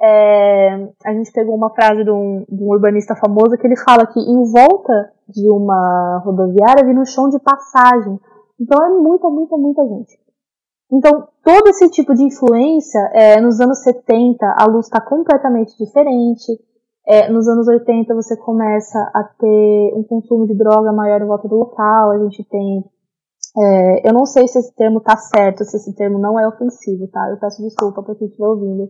[0.01, 0.73] É,
[1.05, 4.19] a gente pegou uma frase de um, de um, urbanista famoso que ele fala que
[4.19, 8.19] em volta de uma rodoviária vira um chão de passagem.
[8.59, 10.19] Então é muita, muita, muita gente.
[10.91, 16.51] Então, todo esse tipo de influência, é, nos anos 70, a luz está completamente diferente.
[17.07, 21.47] É, nos anos 80, você começa a ter um consumo de droga maior em volta
[21.47, 22.11] do local.
[22.11, 22.83] A gente tem.
[23.57, 27.07] É, eu não sei se esse termo está certo, se esse termo não é ofensivo,
[27.07, 27.29] tá?
[27.31, 28.89] Eu peço desculpa para quem estiver ouvindo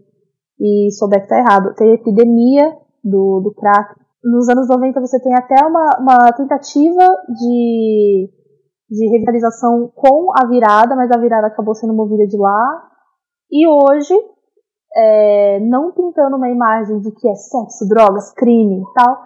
[0.60, 1.74] e souber que tá errado.
[1.76, 3.96] Tem a epidemia do, do crack.
[4.24, 7.04] Nos anos 90 você tem até uma, uma tentativa
[7.40, 8.30] de,
[8.90, 12.90] de revitalização com a virada, mas a virada acabou sendo movida de lá.
[13.52, 14.16] E hoje,
[14.96, 19.18] é, não pintando uma imagem de que é sexo, drogas, crime e tal,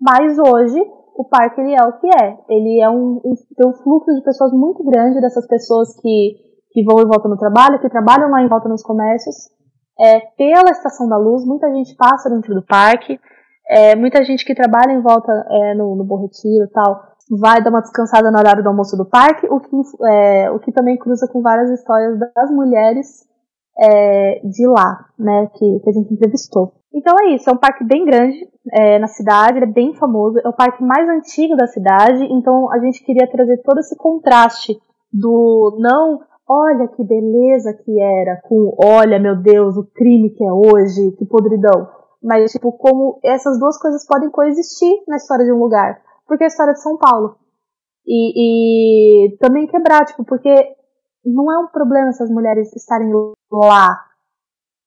[0.00, 0.80] mas hoje
[1.16, 2.38] o parque ele é o que é.
[2.48, 3.20] Ele é um,
[3.56, 6.36] tem um fluxo de pessoas muito grande, dessas pessoas que,
[6.70, 9.34] que vão e voltam no trabalho, que trabalham lá em volta nos comércios,
[9.98, 13.18] é, pela Estação da Luz, muita gente passa dentro do parque,
[13.68, 17.62] é, muita gente que trabalha em volta é, no, no Bom Retiro e tal, vai
[17.62, 19.76] dar uma descansada no horário do almoço do parque, o que,
[20.08, 23.26] é, o que também cruza com várias histórias das mulheres
[23.78, 26.72] é, de lá, né, que, que, a gente entrevistou.
[26.94, 30.38] Então é isso, é um parque bem grande é, na cidade, ele é bem famoso,
[30.38, 34.78] é o parque mais antigo da cidade, então a gente queria trazer todo esse contraste
[35.12, 40.52] do não olha que beleza que era, com olha, meu Deus, o crime que é
[40.52, 41.88] hoje, que podridão.
[42.22, 46.00] Mas, tipo, como essas duas coisas podem coexistir na história de um lugar.
[46.26, 47.36] Porque é a história de São Paulo.
[48.06, 50.76] E, e também quebrar, tipo, porque
[51.24, 53.12] não é um problema essas mulheres estarem
[53.52, 54.04] lá.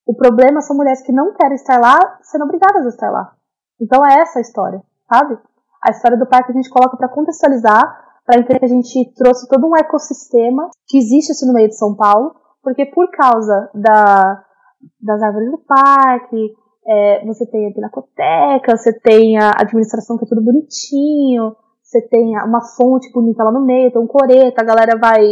[0.06, 3.34] O problema são mulheres que não querem estar lá, sendo obrigadas a estar lá.
[3.80, 5.38] Então é essa a história, sabe?
[5.86, 9.66] A história do parque a gente coloca para contextualizar para entender a gente trouxe todo
[9.66, 14.44] um ecossistema que existe assim no meio de São Paulo, porque por causa da,
[15.02, 16.54] das árvores do parque,
[16.86, 22.38] é, você tem a pinacoteca, você tem a administração que é tudo bonitinho, você tem
[22.46, 25.24] uma fonte bonita lá no meio, tem um coreto, a galera vai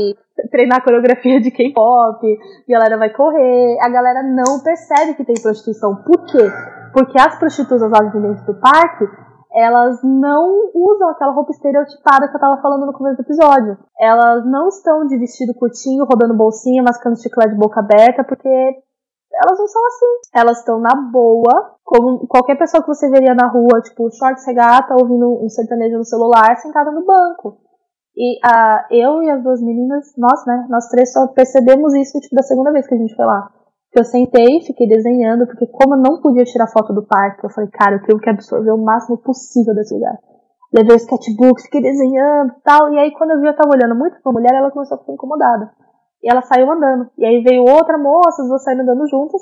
[0.50, 2.26] treinar coreografia de K-pop,
[2.68, 6.02] a galera vai correr, a galera não percebe que tem prostituição.
[6.02, 6.50] Por quê?
[6.92, 9.04] Porque as prostitutas lá dentro do parque,
[9.52, 13.78] elas não usam aquela roupa estereotipada que eu tava falando no começo do episódio.
[13.98, 19.58] Elas não estão de vestido curtinho, rodando bolsinha, mascando chiclete de boca aberta, porque elas
[19.58, 20.30] não são assim.
[20.34, 24.94] Elas estão na boa, como qualquer pessoa que você veria na rua, tipo, short regata,
[24.94, 27.58] ouvindo um sertanejo no celular, sentada no banco.
[28.16, 32.34] E uh, eu e as duas meninas, nós, né, nós três só percebemos isso, tipo,
[32.34, 33.48] da segunda vez que a gente foi lá.
[33.92, 37.50] Que eu sentei, fiquei desenhando, porque como eu não podia tirar foto do parque, eu
[37.50, 40.18] falei, cara, eu tenho que absorver o máximo possível desse lugar.
[40.72, 44.20] Levei o sketchbook, fiquei desenhando tal, e aí quando eu vi eu tava olhando muito
[44.22, 45.70] pra mulher, ela começou a ficar incomodada.
[46.22, 47.08] E ela saiu andando.
[47.16, 49.40] E aí veio outra moça, as duas saíram andando juntas.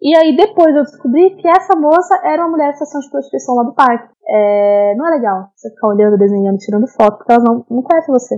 [0.00, 3.54] E aí depois eu descobri que essa moça era uma mulher de estação de prostituição
[3.54, 4.12] lá do parque.
[4.28, 8.12] É, não é legal você ficar olhando, desenhando, tirando foto, porque elas não, não conhecem
[8.12, 8.36] você,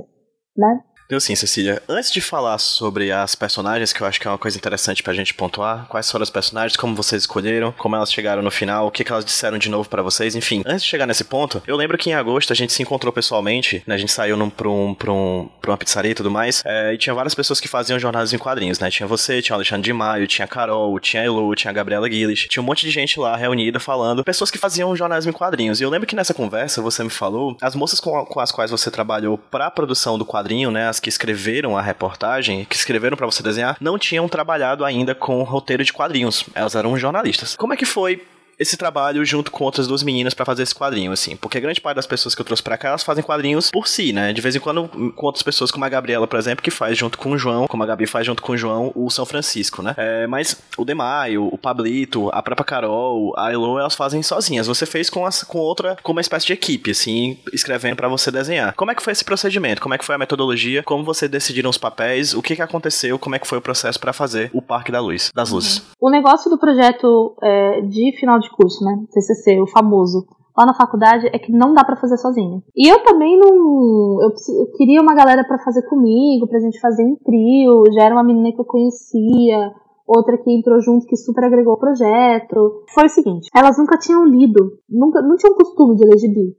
[0.57, 0.81] né?
[1.07, 4.39] Então, sim, Cecília, antes de falar sobre as personagens, que eu acho que é uma
[4.39, 8.43] coisa interessante pra gente pontuar, quais foram as personagens, como vocês escolheram, como elas chegaram
[8.43, 10.63] no final, o que, que elas disseram de novo para vocês, enfim.
[10.65, 13.83] Antes de chegar nesse ponto, eu lembro que em agosto a gente se encontrou pessoalmente,
[13.87, 13.95] né?
[13.95, 16.95] A gente saiu num, pra, um, pra, um, pra uma pizzaria e tudo mais, é,
[16.95, 18.91] e tinha várias pessoas que faziam jornalismo em quadrinhos, né?
[18.91, 21.75] Tinha você, tinha o Alexandre de Maio, tinha a Carol, tinha a Elu, tinha a
[21.75, 25.35] Gabriela Guilherme, tinha um monte de gente lá reunida falando, pessoas que faziam jornalismo em
[25.35, 25.81] quadrinhos.
[25.81, 28.71] E eu lembro que nessa conversa você me falou, as moças com, com as quais
[28.71, 30.94] você trabalhou pra produção do quadrinho, né?
[30.95, 35.43] As que escreveram a reportagem, que escreveram para você desenhar, não tinham trabalhado ainda com
[35.43, 36.45] roteiro de quadrinhos.
[36.55, 37.57] Elas eram jornalistas.
[37.57, 38.23] Como é que foi
[38.59, 41.37] esse trabalho junto com outras duas meninas para fazer esse quadrinho, assim.
[41.37, 44.13] Porque grande parte das pessoas que eu trouxe pra cá, elas fazem quadrinhos por si,
[44.13, 44.33] né?
[44.33, 47.19] De vez em quando com outras pessoas, como a Gabriela, por exemplo, que faz junto
[47.19, 49.95] com o João, como a Gabi faz junto com o João, o São Francisco, né?
[49.97, 54.67] É, mas o Demaio, o Pablito, a própria Carol, a Elo, elas fazem sozinhas.
[54.67, 58.31] Você fez com, as, com outra, com uma espécie de equipe, assim, escrevendo para você
[58.31, 58.75] desenhar.
[58.75, 59.81] Como é que foi esse procedimento?
[59.81, 60.83] Como é que foi a metodologia?
[60.83, 62.35] Como você decidiram os papéis?
[62.35, 63.19] O que que aconteceu?
[63.19, 65.83] Como é que foi o processo para fazer o Parque da Luz, das Luzes?
[66.01, 69.05] O negócio do projeto é, de final de curso, né?
[69.13, 70.27] TCC, o famoso,
[70.57, 72.63] lá na faculdade é que não dá para fazer sozinho.
[72.75, 74.23] E eu também não.
[74.23, 77.85] Eu, eu queria uma galera para fazer comigo, pra gente fazer em trio.
[77.93, 79.73] Já era uma menina que eu conhecia,
[80.07, 82.85] outra que entrou junto que super agregou o projeto.
[82.95, 86.57] Foi o seguinte: elas nunca tinham lido, nunca, não tinham costume de ler gibi.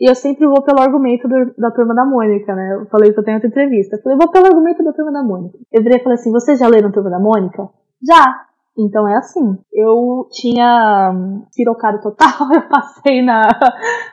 [0.00, 2.74] E eu sempre vou pelo argumento do, da turma da Mônica, né?
[2.74, 3.96] Eu falei que eu tenho outra entrevista.
[3.96, 5.58] Eu falei, vou pelo argumento da turma da Mônica.
[5.72, 7.68] Eu virei e falei assim: vocês já leram Turma da Mônica?
[8.00, 8.47] Já!
[8.78, 9.58] Então é assim.
[9.72, 11.12] Eu tinha
[11.54, 13.42] pirocado total, eu passei na,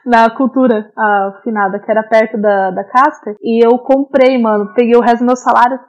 [0.05, 5.01] na cultura afinada, que era perto da, da Casper, e eu comprei, mano, peguei o
[5.01, 5.79] resto do meu salário,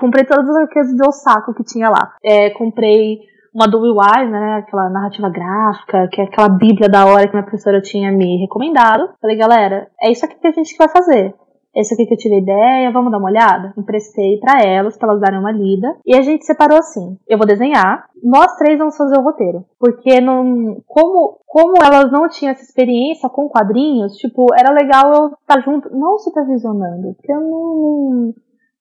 [0.00, 2.14] comprei todas as coisas de saco que tinha lá.
[2.24, 3.18] É, comprei
[3.54, 7.42] uma do Wise, né, aquela narrativa gráfica, que é aquela bíblia da hora que minha
[7.42, 9.10] professora tinha me recomendado.
[9.20, 11.34] Falei, galera, é isso aqui que a gente vai fazer
[11.74, 13.72] esse aqui que eu tive ideia, vamos dar uma olhada?
[13.76, 15.96] Emprestei para elas, para elas darem uma lida.
[16.04, 19.64] E a gente separou assim: eu vou desenhar, nós três vamos fazer o roteiro.
[19.78, 25.26] Porque não, como, como elas não tinham essa experiência com quadrinhos, tipo, era legal eu
[25.28, 28.34] estar tá junto, não supervisionando, porque eu não,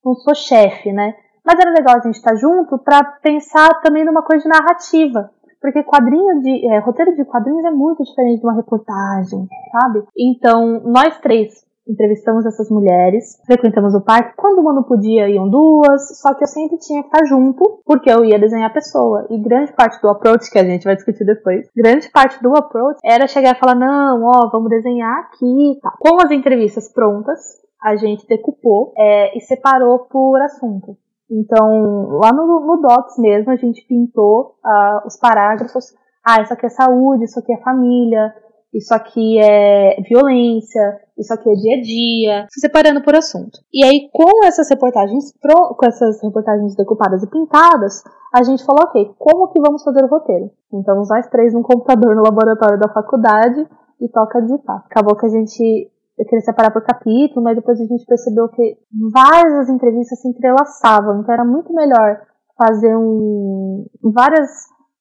[0.04, 1.16] não sou chefe, né?
[1.46, 5.32] Mas era legal a gente estar tá junto para pensar também numa coisa de narrativa.
[5.62, 6.68] Porque quadrinho de.
[6.74, 10.04] É, roteiro de quadrinhos é muito diferente de uma reportagem, sabe?
[10.18, 14.36] Então, nós três entrevistamos essas mulheres, frequentamos o parque.
[14.36, 18.10] Quando uma não podia, iam duas, só que eu sempre tinha que estar junto, porque
[18.10, 19.28] eu ia desenhar a pessoa.
[19.30, 23.00] E grande parte do approach, que a gente vai discutir depois, grande parte do approach
[23.04, 25.80] era chegar e falar: não, ó, vamos desenhar aqui.
[25.82, 25.94] Tá.
[26.00, 27.39] Com as entrevistas prontas,
[27.82, 30.98] a gente decupou é, e separou por assunto.
[31.30, 35.94] Então, lá no, no Docs mesmo, a gente pintou uh, os parágrafos.
[36.24, 38.36] Ah, isso aqui é saúde, isso aqui é família,
[38.74, 43.60] isso aqui é violência, isso aqui é dia a dia, se separando por assunto.
[43.74, 48.04] E aí, com essas reportagens pro, com essas reportagens decupadas e pintadas,
[48.34, 50.52] a gente falou, ok, como que vamos fazer o roteiro?
[50.74, 53.68] Então, nós três num computador no laboratório da faculdade
[54.00, 54.86] e toca digitar.
[54.90, 58.78] Acabou que a gente eu queria separar por capítulo, mas depois a gente percebeu que
[59.12, 62.22] várias entrevistas se entrelaçavam, então era muito melhor
[62.56, 64.50] fazer um várias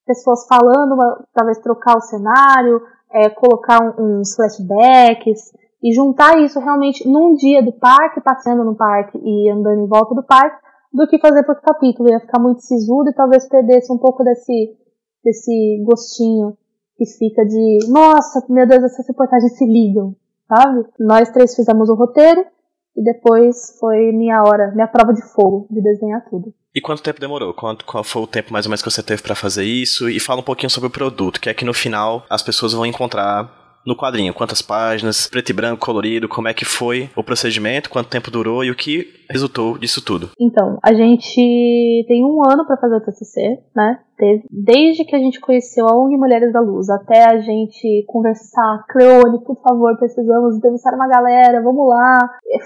[0.06, 0.96] pessoas falando,
[1.34, 2.80] talvez trocar o cenário,
[3.12, 9.18] é, colocar uns flashbacks e juntar isso realmente num dia do parque, passeando no parque
[9.18, 10.60] e andando em volta do parque,
[10.92, 12.10] do que fazer por capítulo.
[12.10, 14.76] Ia ficar muito sisudo e talvez perdesse um pouco desse,
[15.24, 16.56] desse gostinho
[16.96, 20.14] que fica de nossa, meu Deus, essas reportagens se ligam,
[20.46, 20.84] sabe?
[20.98, 22.44] Nós três fizemos o roteiro
[22.96, 26.52] e depois foi minha hora, minha prova de fogo de desenhar tudo.
[26.74, 27.52] E quanto tempo demorou?
[27.52, 30.08] Quanto, qual foi o tempo mais ou menos que você teve para fazer isso?
[30.08, 32.86] E fala um pouquinho sobre o produto, que é que no final as pessoas vão
[32.86, 34.34] encontrar no quadrinho?
[34.34, 38.64] Quantas páginas, preto e branco, colorido, como é que foi o procedimento, quanto tempo durou
[38.64, 40.30] e o que resultou disso tudo?
[40.38, 43.98] Então, a gente tem um ano para fazer o TCC, né?
[44.20, 48.84] Teve, desde que a gente conheceu a ONG Mulheres da Luz, até a gente conversar,
[48.90, 52.18] Cleone, por favor, precisamos entrevistar uma galera, vamos lá,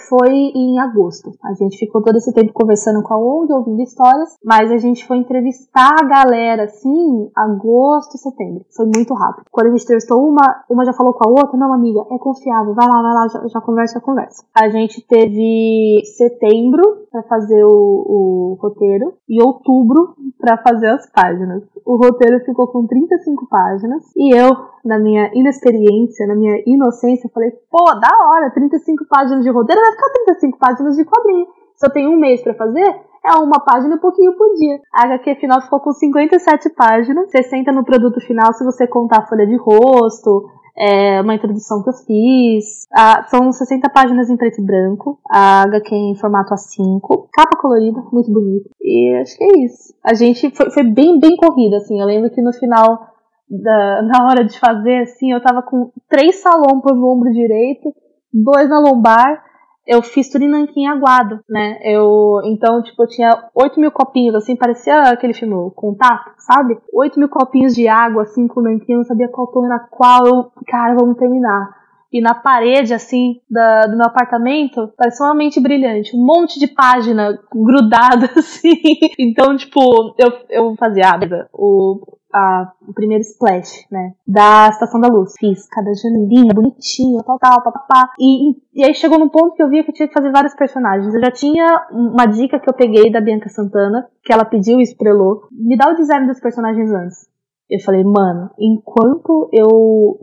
[0.09, 1.31] foi em agosto.
[1.45, 5.07] A gente ficou todo esse tempo conversando com a ONG, ouvindo histórias, mas a gente
[5.07, 8.65] foi entrevistar a galera, assim, agosto, setembro.
[8.77, 9.47] Foi muito rápido.
[9.53, 12.75] Quando a gente entrevistou uma, uma já falou com a outra, não, amiga, é confiável,
[12.75, 14.45] vai lá, vai lá, já, já conversa, já conversa.
[14.55, 21.63] A gente teve setembro para fazer o, o roteiro e outubro para fazer as páginas.
[21.87, 24.03] O roteiro ficou com 35 páginas.
[24.17, 24.51] E eu,
[24.85, 29.93] na minha inexperiência, na minha inocência, falei: pô, da hora, 35 páginas de roteiro vai
[29.93, 31.47] ficar 35 páginas de quadrinho.
[31.81, 32.87] Eu tenho um mês para fazer,
[33.25, 34.81] é uma página um pouquinho por dia.
[34.93, 39.27] A HQ final ficou com 57 páginas, 60 no produto final se você contar a
[39.27, 42.87] folha de rosto, é uma introdução que eu fiz.
[43.29, 48.33] São 60 páginas em preto e branco, a HQ em formato A5, capa colorida, muito
[48.33, 48.69] bonita.
[48.83, 49.95] E acho que é isso.
[50.05, 52.01] A gente foi, foi bem, bem corrida, assim.
[52.01, 53.09] Eu lembro que no final,
[53.49, 57.95] da, na hora de fazer, assim, eu tava com três salompas no ombro direito,
[58.33, 59.54] dois na lombar
[59.87, 61.79] eu fiz tudo em nanquim aguado, né?
[61.83, 66.79] Eu, então, tipo, eu tinha 8 mil copinhos, assim, parecia aquele filme Contato, sabe?
[66.93, 70.27] 8 mil copinhos de água, assim, com nanquim, eu não sabia qual tom era qual,
[70.27, 71.85] eu, cara, vamos terminar.
[72.13, 76.17] E na parede, assim, da, do meu apartamento, parecia uma mente brilhante.
[76.17, 78.81] Um monte de página grudada, assim.
[79.19, 82.01] Então, tipo, eu, eu fazia, ah, o,
[82.35, 84.13] a, o primeiro splash, né?
[84.27, 85.33] Da Estação da Luz.
[85.39, 88.11] Fiz cada janelinha bonitinha, tal, tal, papapá.
[88.19, 90.55] E, e aí chegou num ponto que eu via que eu tinha que fazer vários
[90.55, 91.15] personagens.
[91.15, 94.83] Eu já tinha uma dica que eu peguei da Bianca Santana, que ela pediu e
[94.83, 95.43] estrelou.
[95.53, 97.29] Me dá o design dos personagens antes.
[97.71, 100.19] Eu falei, mano, enquanto eu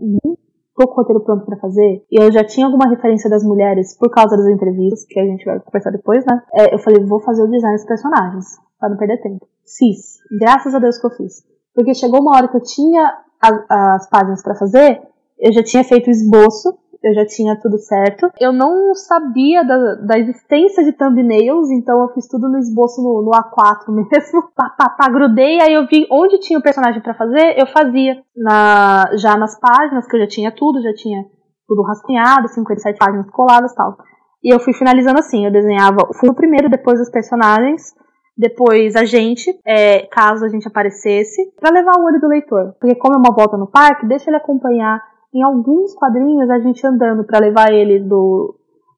[0.75, 3.97] tô com o roteiro pronto para fazer, e eu já tinha alguma referência das mulheres
[3.97, 6.41] por causa das entrevistas, que a gente vai conversar depois, né?
[6.53, 8.45] É, eu falei, vou fazer o design dos personagens,
[8.79, 9.47] pra não perder tempo.
[9.65, 10.17] Fiz.
[10.39, 11.50] Graças a Deus que eu fiz.
[11.73, 15.01] Porque chegou uma hora que eu tinha as, as páginas para fazer,
[15.39, 18.29] eu já tinha feito o esboço, eu já tinha tudo certo.
[18.39, 23.23] Eu não sabia da, da existência de thumbnails, então eu fiz tudo no esboço no,
[23.23, 24.43] no A4 mesmo.
[24.55, 28.21] Pá, pá, pá, grudei, aí eu vi onde tinha o personagem para fazer, eu fazia.
[28.35, 31.23] Na, já nas páginas, que eu já tinha tudo, já tinha
[31.67, 33.97] tudo rascunhado, 57 páginas coladas tal.
[34.43, 37.93] E eu fui finalizando assim, eu desenhava o fundo primeiro, depois os personagens,
[38.41, 42.73] depois a gente, é, caso a gente aparecesse, para levar o olho do leitor.
[42.79, 44.99] Porque como é uma volta no parque, deixa ele acompanhar
[45.31, 48.55] em alguns quadrinhos a gente andando para levar ele do,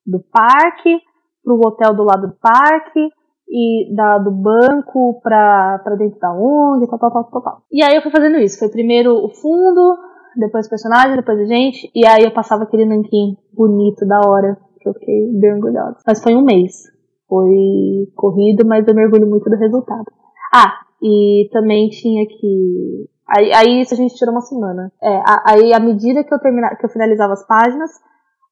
[0.07, 0.97] do parque
[1.43, 3.09] pro hotel do lado do parque
[3.49, 7.61] e da, do banco pra dentro da ONG, tal, tal, tal, tal, tal.
[7.69, 8.57] E aí eu fui fazendo isso.
[8.57, 9.97] Foi primeiro o fundo,
[10.37, 14.57] depois o personagem, depois a gente, e aí eu passava aquele nanquim bonito da hora,
[14.79, 15.97] que eu fiquei bem orgulhosa.
[16.07, 16.92] Mas foi um mês.
[17.33, 20.05] Foi corrido, mas eu mergulho muito do resultado.
[20.53, 23.09] Ah, e também tinha que.
[23.27, 24.91] Aí, aí isso a gente tirou uma semana.
[25.01, 27.89] É, aí à medida que eu terminava, que eu finalizava as páginas,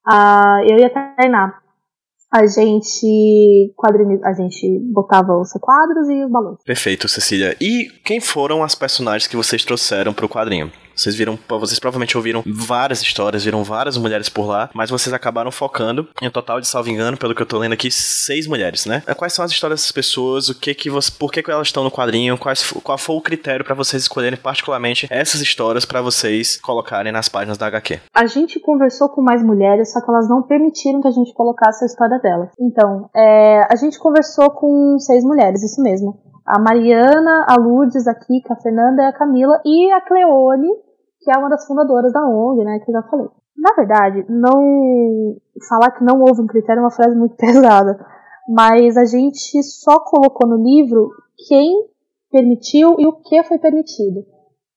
[0.08, 1.62] uh, eu ia treinar.
[2.32, 4.20] A gente quadriniz...
[4.24, 6.58] a gente botava os requadros e os balões.
[6.64, 7.54] Perfeito, Cecília.
[7.60, 10.72] E quem foram as personagens que vocês trouxeram para o quadrinho?
[10.94, 15.50] Vocês viram, vocês provavelmente ouviram várias histórias, viram várias mulheres por lá, mas vocês acabaram
[15.50, 18.86] focando em um total de, salvo engano, pelo que eu tô lendo aqui, seis mulheres,
[18.86, 19.02] né?
[19.16, 20.48] Quais são as histórias dessas pessoas?
[20.48, 22.38] O que que você, por que, que elas estão no quadrinho?
[22.38, 27.28] Quais, qual foi o critério para vocês escolherem particularmente essas histórias para vocês colocarem nas
[27.28, 28.00] páginas da HQ?
[28.14, 31.84] A gente conversou com mais mulheres, só que elas não permitiram que a gente colocasse
[31.84, 32.50] a história delas.
[32.60, 38.14] Então, é, a gente conversou com seis mulheres, isso mesmo a Mariana, a Lourdes, a
[38.14, 40.68] Kika, a Fernanda e a Camila e a Cleone,
[41.20, 43.28] que é uma das fundadoras da ONG, né, que eu já falei.
[43.56, 45.36] Na verdade, não
[45.68, 47.98] falar que não houve um critério é uma frase muito pesada,
[48.48, 51.10] mas a gente só colocou no livro
[51.48, 51.86] quem
[52.30, 54.24] permitiu e o que foi permitido.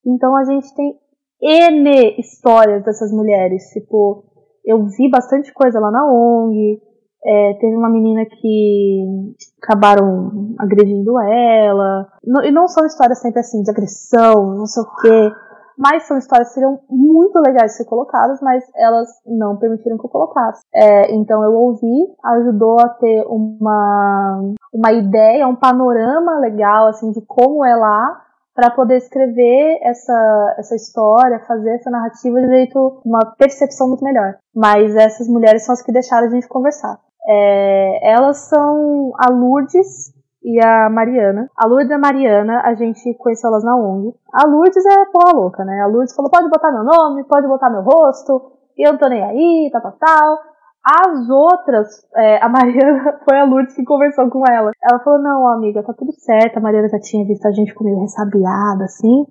[0.04, 0.98] Então a gente tem
[1.42, 4.24] N histórias dessas mulheres, tipo,
[4.64, 6.80] eu vi bastante coisa lá na ONG,
[7.24, 12.06] é, teve uma menina que acabaram agredindo ela.
[12.44, 15.32] e não são histórias sempre assim, de agressão, não sei o quê.
[15.78, 20.06] Mas são histórias que seriam muito legais de ser colocadas, mas elas não permitiram que
[20.06, 20.62] eu colocasse.
[20.74, 27.20] É, então eu ouvi, ajudou a ter uma, uma ideia, um panorama legal, assim, de
[27.26, 28.22] como é lá,
[28.54, 34.36] para poder escrever essa, essa história, fazer essa narrativa de jeito, uma percepção muito melhor.
[34.54, 36.98] Mas essas mulheres são as que deixaram a gente conversar.
[37.28, 40.14] É, elas são a Lourdes
[40.44, 41.50] e a Mariana.
[41.56, 44.14] A Lourdes e a Mariana, a gente conheceu elas na ONG.
[44.32, 45.82] A Lourdes é porra louca, né?
[45.82, 48.52] A Lourdes falou: pode botar meu nome, pode botar meu rosto.
[48.78, 50.38] eu não tô nem aí, tal, tal, tal.
[50.86, 54.70] As outras, é, a Mariana foi a Lourdes que conversou com ela.
[54.80, 56.58] Ela falou: Não, amiga, tá tudo certo.
[56.58, 59.26] A Mariana já tinha visto a gente comigo ressabiada, assim.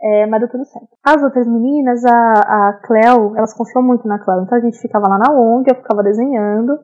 [0.00, 0.88] É, mas deu tudo certo.
[1.04, 4.44] As outras meninas, a, a Cleo, elas confiam muito na Cleo.
[4.44, 6.78] Então a gente ficava lá na ONG, eu ficava desenhando.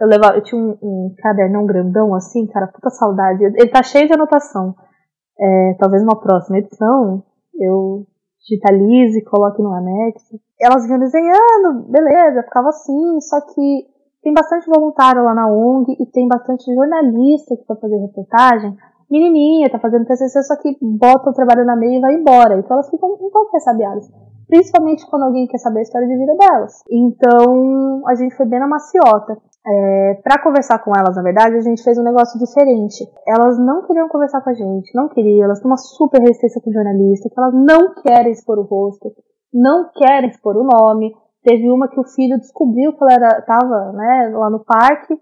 [0.00, 3.44] Eu levava, eu tinha um, um cadernão grandão assim, cara, puta saudade.
[3.44, 4.74] Ele tá cheio de anotação.
[5.40, 7.22] É, talvez uma próxima edição
[7.58, 8.06] eu
[8.40, 10.40] digitalize, coloque no anexo.
[10.60, 13.86] Elas vinham desenhando, beleza, ficava assim, só que
[14.22, 18.76] tem bastante voluntário lá na ONG e tem bastante jornalista que vai fazer reportagem.
[19.10, 22.58] Menininha, tá fazendo TCC, só que bota o trabalho na meia e vai embora.
[22.58, 24.08] Então elas ficam um pouco ressabiadas.
[24.46, 26.82] Principalmente quando alguém quer saber a história de vida delas.
[26.90, 29.38] Então a gente foi bem na maciota.
[29.70, 33.04] É, para conversar com elas, na verdade, a gente fez um negócio diferente.
[33.26, 36.72] Elas não queriam conversar com a gente, não queriam, elas têm uma super resistência com
[36.72, 39.12] jornalista, que elas não querem expor o rosto,
[39.52, 41.14] não querem expor o nome.
[41.42, 45.18] Teve uma que o filho descobriu que ela era, tava né, lá no parque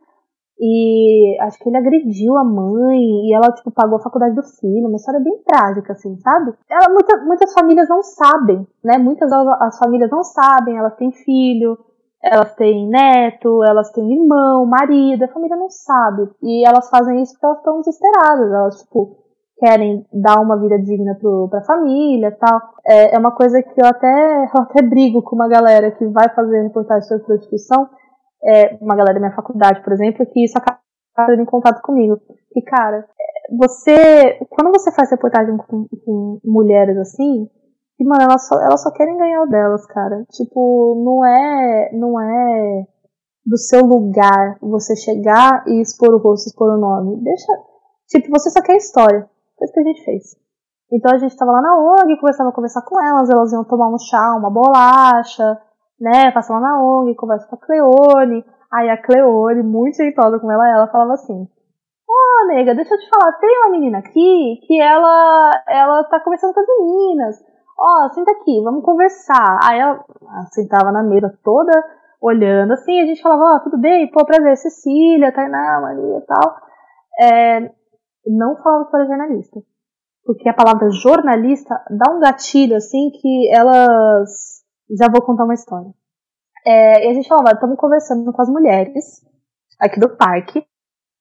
[0.59, 4.89] e acho que ele agrediu a mãe e ela tipo pagou a faculdade do filho,
[4.89, 6.55] uma história bem trágica assim, sabe?
[6.71, 8.97] Ela, muita, muitas famílias não sabem, né?
[8.97, 11.77] Muitas as famílias não sabem, elas têm filho,
[12.23, 16.29] elas têm neto, elas têm irmão, marido, a família não sabe.
[16.43, 18.53] E elas fazem isso porque elas estão desesperadas.
[18.53, 19.17] Elas, tipo,
[19.59, 22.61] querem dar uma vida digna pro, pra família tal.
[22.87, 26.29] É, é uma coisa que eu até, eu até brigo com uma galera que vai
[26.35, 27.89] fazer reportagem sobre prostituição.
[28.45, 30.81] É, uma galera da minha faculdade, por exemplo, que isso acaba
[31.19, 32.21] entrando em contato comigo.
[32.55, 33.07] E, cara,
[33.59, 37.49] você, quando você faz reportagem com, com mulheres assim,
[37.99, 40.25] e, mano, elas só, elas só querem ganhar o delas, cara.
[40.31, 41.91] Tipo, não é.
[41.95, 42.87] Não é
[43.45, 47.17] do seu lugar você chegar e expor o rosto, expor o nome.
[47.23, 47.53] Deixa.
[48.09, 49.29] Tipo, você só quer história.
[49.57, 50.37] Foi isso que a gente fez.
[50.93, 53.89] Então a gente tava lá na ONG, começava a conversar com elas, elas iam tomar
[53.89, 55.59] um chá, uma bolacha,
[55.99, 56.31] né?
[56.33, 58.45] Passa lá na ONG, conversa com a Cleone.
[58.73, 61.49] Aí a Cleone, muito jeitosa com ela, ela falava assim:
[62.09, 66.21] Ô, oh, nega, deixa eu te falar, tem uma menina aqui que ela, ela tá
[66.21, 69.59] conversando com as meninas ó, oh, senta aqui, vamos conversar.
[69.63, 70.05] Aí ela,
[70.51, 71.73] sentava na mesa toda,
[72.21, 74.11] olhando assim, a gente falava, ó, oh, tudo bem?
[74.11, 76.57] Pô, prazer, Cecília, Tainá, Maria e tal.
[77.21, 77.61] É,
[78.27, 79.61] não falava que era jornalista.
[80.25, 84.65] Porque a palavra jornalista dá um gatilho, assim, que elas...
[84.99, 85.93] Já vou contar uma história.
[86.65, 89.25] É, e a gente falava, estamos conversando com as mulheres
[89.79, 90.65] aqui do parque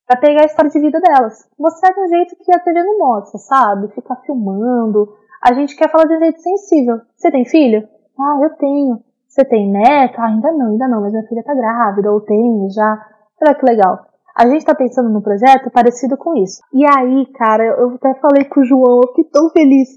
[0.08, 1.48] para pegar a história de vida delas.
[1.60, 3.94] Mostrar de um jeito que a TV não mostra, sabe?
[3.94, 5.16] Ficar filmando,
[5.46, 7.02] a gente quer falar de um jeito sensível.
[7.16, 7.88] Você tem filho?
[8.20, 9.00] Ah, eu tenho.
[9.28, 10.20] Você tem neto?
[10.20, 13.06] Ah, ainda não, ainda não, mas minha filha tá grávida, ou tem já.
[13.44, 14.00] Olha que legal.
[14.36, 16.62] A gente tá pensando num projeto parecido com isso.
[16.74, 19.88] E aí, cara, eu até falei com o João, eu fiquei tão feliz.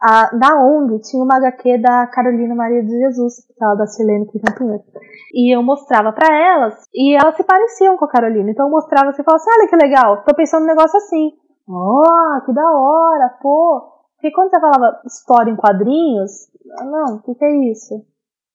[0.00, 4.38] Ah, na ONG tinha uma HQ da Carolina Maria de Jesus, aquela da Silene que
[4.38, 4.84] Pinheiro.
[5.32, 8.50] E eu mostrava para elas, e elas se pareciam com a Carolina.
[8.50, 11.32] Então eu mostrava assim, falava assim, olha que legal, tô pensando num negócio assim.
[11.66, 13.97] Oh, que da hora, pô.
[14.18, 16.48] Porque quando você falava história em quadrinhos,
[16.84, 18.04] não, o que, que, é isso?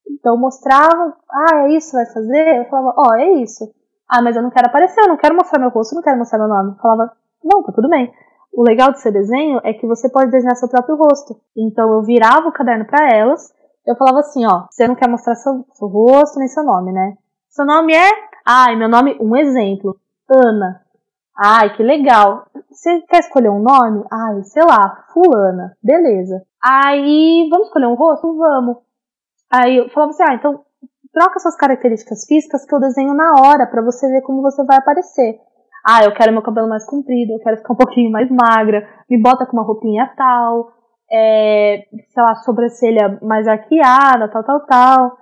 [0.05, 2.57] Então mostrava, ah, é isso vai fazer?
[2.57, 3.73] Eu falava, ó, oh, é isso.
[4.09, 6.17] Ah, mas eu não quero aparecer, eu não quero mostrar meu rosto, eu não quero
[6.17, 6.71] mostrar meu nome.
[6.71, 8.13] Eu falava, não, tá tudo bem.
[8.53, 11.39] O legal de ser desenho é que você pode desenhar seu próprio rosto.
[11.55, 13.53] Então eu virava o caderno para elas,
[13.87, 17.17] eu falava assim, ó, você não quer mostrar seu, seu rosto nem seu nome, né?
[17.49, 18.09] Seu nome é?
[18.45, 19.97] Ai, meu nome, um exemplo,
[20.29, 20.82] Ana.
[21.37, 22.45] Ai, que legal.
[22.69, 24.03] Você quer escolher um nome?
[24.11, 25.75] Ai, sei lá, fulana.
[25.81, 26.43] Beleza.
[26.63, 28.35] Aí, vamos escolher um rosto?
[28.35, 28.77] Vamos.
[29.51, 30.63] Aí eu falava assim, ah, então
[31.13, 34.77] troca suas características físicas que eu desenho na hora para você ver como você vai
[34.77, 35.39] aparecer.
[35.85, 39.21] Ah, eu quero meu cabelo mais comprido, eu quero ficar um pouquinho mais magra, me
[39.21, 40.71] bota com uma roupinha tal,
[41.11, 45.17] é, sei lá, sobrancelha mais arqueada, tal, tal, tal.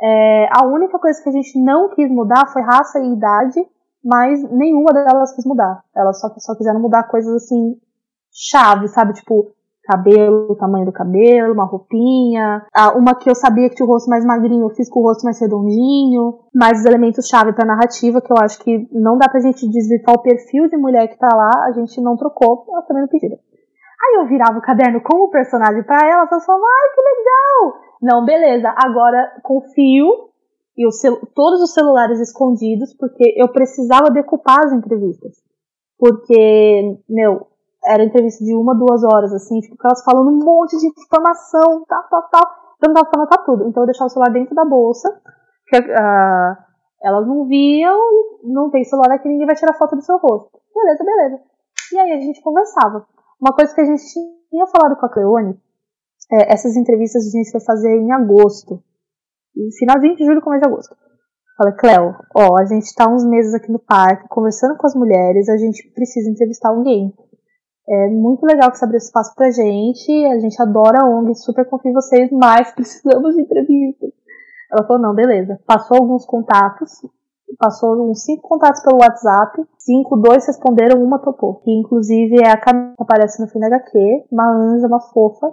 [0.00, 3.60] É, a única coisa que a gente não quis mudar foi raça e idade,
[4.04, 5.82] mas nenhuma delas quis mudar.
[5.94, 7.76] Elas só, só quiseram mudar coisas assim,
[8.32, 9.12] chave, sabe?
[9.14, 9.50] Tipo,
[9.88, 12.66] cabelo, tamanho do cabelo, uma roupinha.
[12.74, 15.02] Ah, uma que eu sabia que tinha o rosto mais magrinho, eu fiz com o
[15.02, 16.40] rosto mais redondinho.
[16.54, 20.16] Mas os elementos chave pra narrativa, que eu acho que não dá pra gente desvirtuar
[20.16, 23.38] o perfil de mulher que tá lá, a gente não trocou, elas também não pediram.
[24.00, 27.88] Aí eu virava o caderno com o personagem para elas, elas falavam, ai, que legal!
[28.00, 30.27] Não, beleza, agora confio
[30.78, 30.86] e
[31.34, 35.34] todos os celulares escondidos, porque eu precisava decupar as entrevistas.
[35.98, 37.48] Porque, meu,
[37.84, 42.04] era entrevista de uma, duas horas, assim, tipo, elas falando um monte de informação, tal,
[42.08, 42.42] tal, tal.
[42.80, 43.68] Eu não dava pra anotar tudo.
[43.68, 45.20] Então eu deixava o celular dentro da bolsa,
[45.66, 46.56] que uh,
[47.02, 47.98] elas não viam,
[48.44, 50.60] não tem celular aqui, ninguém vai tirar foto do seu rosto.
[50.72, 51.40] Beleza, beleza.
[51.92, 53.04] E aí a gente conversava.
[53.40, 54.04] Uma coisa que a gente
[54.48, 55.60] tinha falado com a Cleone,
[56.30, 58.82] é, essas entrevistas a gente foi fazer em agosto.
[59.78, 60.96] Finalzinho de julho, começo de agosto.
[61.56, 65.48] Falei, Cleo, ó, a gente tá uns meses aqui no parque, conversando com as mulheres,
[65.48, 67.12] a gente precisa entrevistar alguém.
[67.90, 71.64] É muito legal que você abriu espaço pra gente, a gente adora a ONG, super
[71.68, 74.06] confio em vocês, mas precisamos de entrevista.
[74.70, 75.58] Ela falou, não, beleza.
[75.66, 76.90] Passou alguns contatos,
[77.58, 81.56] passou uns cinco contatos pelo WhatsApp, cinco, dois responderam, uma topou.
[81.56, 85.50] Que inclusive é a Camila que aparece no fim da HQ, uma anja, uma fofa.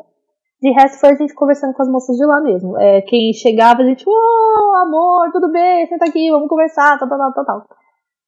[0.62, 2.78] De resto foi a gente conversando com as moças de lá mesmo.
[2.80, 7.08] É, quem chegava, a gente, ô, oh, amor, tudo bem, senta aqui, vamos conversar, tal,
[7.10, 7.68] tal, tal, tal, tal.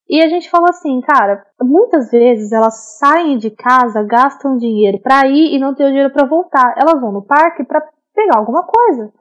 [0.09, 5.27] E a gente falou assim, cara, muitas vezes elas saem de casa, gastam dinheiro para
[5.27, 6.75] ir e não tem o dinheiro para voltar.
[6.77, 9.11] Elas vão no parque para pegar alguma coisa.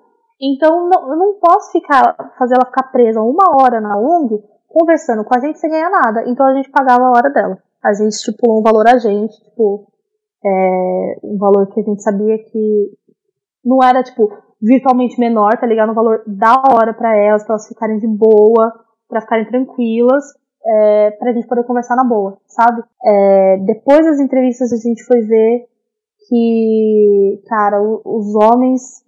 [0.40, 5.24] Então não, eu não posso ficar fazer ela ficar presa uma hora na ONG conversando
[5.24, 6.22] com a gente sem ganhar nada.
[6.26, 7.58] Então a gente pagava a hora dela.
[7.82, 9.86] A gente estipulou um valor a gente, tipo,
[10.46, 12.90] é, um valor que a gente sabia que
[13.64, 14.30] não era tipo
[14.62, 15.90] virtualmente menor, tá ligado?
[15.90, 18.72] Um valor da hora para elas, para elas ficarem de boa,
[19.08, 20.24] para ficarem tranquilas
[20.66, 22.82] é, pra gente poder conversar na boa, sabe?
[23.04, 25.66] É, depois das entrevistas a gente foi ver
[26.28, 29.04] que, cara, os homens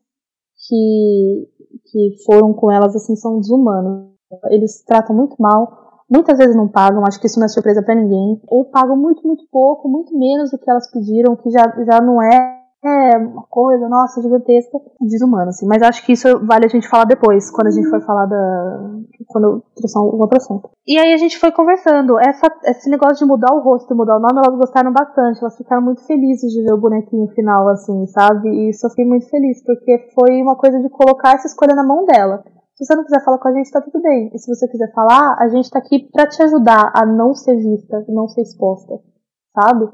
[0.68, 1.49] que,
[1.91, 4.09] que foram com elas, assim, são desumanos.
[4.51, 7.94] Eles tratam muito mal, muitas vezes não pagam, acho que isso não é surpresa para
[7.94, 12.00] ninguém, ou pagam muito, muito pouco, muito menos do que elas pediram, que já, já
[12.00, 15.66] não é é uma coisa, nossa, gigantesca, desumana, assim.
[15.66, 18.90] Mas acho que isso vale a gente falar depois, quando a gente for falar da.
[19.26, 20.70] quando eu trouxer um outro assunto.
[20.86, 22.18] E aí a gente foi conversando.
[22.20, 25.40] Essa, esse negócio de mudar o rosto, mudar o nome, elas gostaram bastante.
[25.40, 28.48] Elas ficaram muito felizes de ver o bonequinho final, assim, sabe?
[28.48, 31.84] E isso eu fiquei muito feliz, porque foi uma coisa de colocar essa escolha na
[31.84, 32.44] mão dela.
[32.79, 34.31] Se você não quiser falar com a gente, tá tudo bem.
[34.33, 37.57] E se você quiser falar, a gente tá aqui para te ajudar a não ser
[37.57, 39.01] vista, não ser exposta,
[39.53, 39.91] sabe?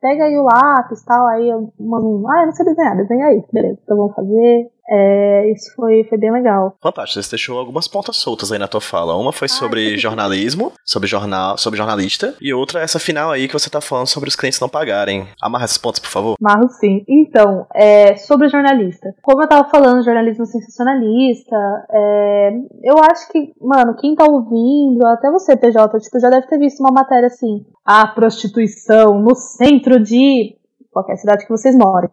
[0.00, 3.80] pega aí o lápis tal, aí mando, ah, eu não sei desenhar, desenha aí, beleza,
[3.82, 4.70] então vamos fazer.
[4.88, 6.76] É, isso foi, foi bem legal.
[6.82, 9.16] Fantástico, você deixou algumas pontas soltas aí na tua fala.
[9.16, 13.52] Uma foi sobre ah, jornalismo, sobre jornal, sobre jornalista, e outra essa final aí que
[13.52, 15.26] você tá falando sobre os clientes não pagarem.
[15.42, 16.36] Amarra esses pontos, por favor.
[16.40, 17.04] Amarro sim.
[17.08, 19.14] Então, é, sobre jornalista.
[19.22, 21.56] Como eu tava falando, jornalismo sensacionalista,
[21.90, 22.50] é,
[22.84, 26.80] eu acho que, mano, quem tá ouvindo, até você, PJ, tipo, já deve ter visto
[26.80, 30.56] uma matéria assim, a prostituição no centro de
[30.90, 32.10] qualquer cidade que vocês morem.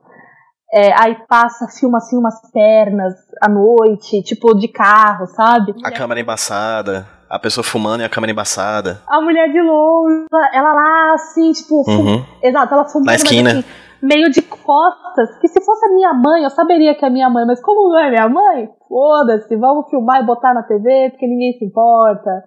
[0.75, 5.73] É, aí passa, filma assim umas pernas à noite, tipo de carro, sabe?
[5.81, 7.07] A câmera embaçada.
[7.29, 8.99] A pessoa fumando e a câmera embaçada.
[9.07, 12.25] A mulher de longe, ela lá assim, tipo, uhum.
[12.43, 13.07] exato, ela fumando.
[13.07, 13.51] Na esquina.
[13.51, 13.63] Assim,
[14.01, 17.29] meio de costas, que se fosse a minha mãe, eu saberia que é a minha
[17.29, 21.25] mãe, mas como não é minha mãe, foda-se, vamos filmar e botar na TV, porque
[21.25, 22.43] ninguém se importa.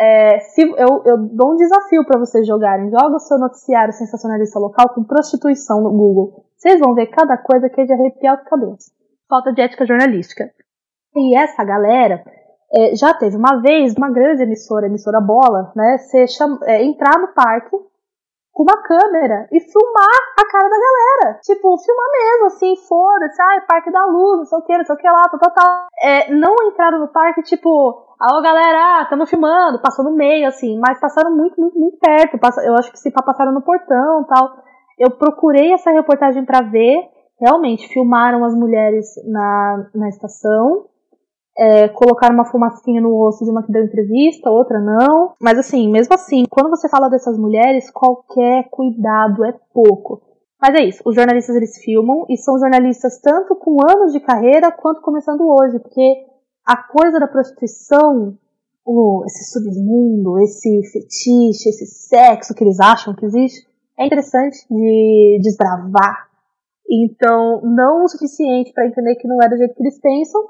[0.00, 2.90] É, se, eu, eu dou um desafio para vocês jogarem.
[2.90, 6.47] Joga o seu noticiário sensacionalista local com prostituição no Google.
[6.58, 8.90] Vocês vão ver cada coisa que é de arrepiar os cabelos.
[9.28, 10.50] Falta de ética jornalística.
[11.14, 12.22] E essa galera
[12.74, 15.96] é, já teve uma vez uma grande emissora, emissora Bola, né?
[16.26, 17.70] Chama, é, entrar no parque
[18.52, 21.38] com uma câmera e filmar a cara da galera.
[21.42, 24.94] Tipo, filmar mesmo, assim, foda-se, ai, Parque da Luz, não sei o que, não sei
[24.96, 25.86] o que lá, tal, tal, tal.
[26.02, 27.68] É, não entraram no parque, tipo,
[28.18, 32.36] alô galera, ah, filmando, passou no meio, assim, mas passaram muito, muito, muito perto.
[32.64, 34.67] Eu acho que se passaram no portão tal.
[34.98, 37.08] Eu procurei essa reportagem para ver.
[37.40, 40.86] Realmente, filmaram as mulheres na, na estação.
[41.56, 45.34] É, colocaram uma fumacinha no rosto de uma que deu entrevista, outra não.
[45.40, 50.22] Mas assim, mesmo assim, quando você fala dessas mulheres, qualquer cuidado é pouco.
[50.60, 54.72] Mas é isso, os jornalistas eles filmam e são jornalistas tanto com anos de carreira
[54.72, 56.26] quanto começando hoje, porque
[56.66, 58.36] a coisa da prostituição,
[58.84, 63.67] o, esse submundo, esse fetiche, esse sexo que eles acham que existe,
[63.98, 66.28] é interessante de desbravar.
[66.90, 70.40] Então, não o suficiente para entender que não é do jeito que eles pensam,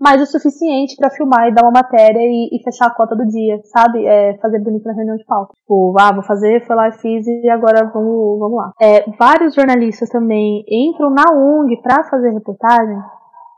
[0.00, 3.26] mas o suficiente para filmar e dar uma matéria e, e, fechar a cota do
[3.26, 4.04] dia, sabe?
[4.04, 5.54] É, fazer bonito na reunião de pauta.
[5.54, 8.72] Tipo, ah, vou fazer, foi lá e fiz e agora vamos, vamos lá.
[8.82, 12.98] É, vários jornalistas também entram na ONG para fazer reportagem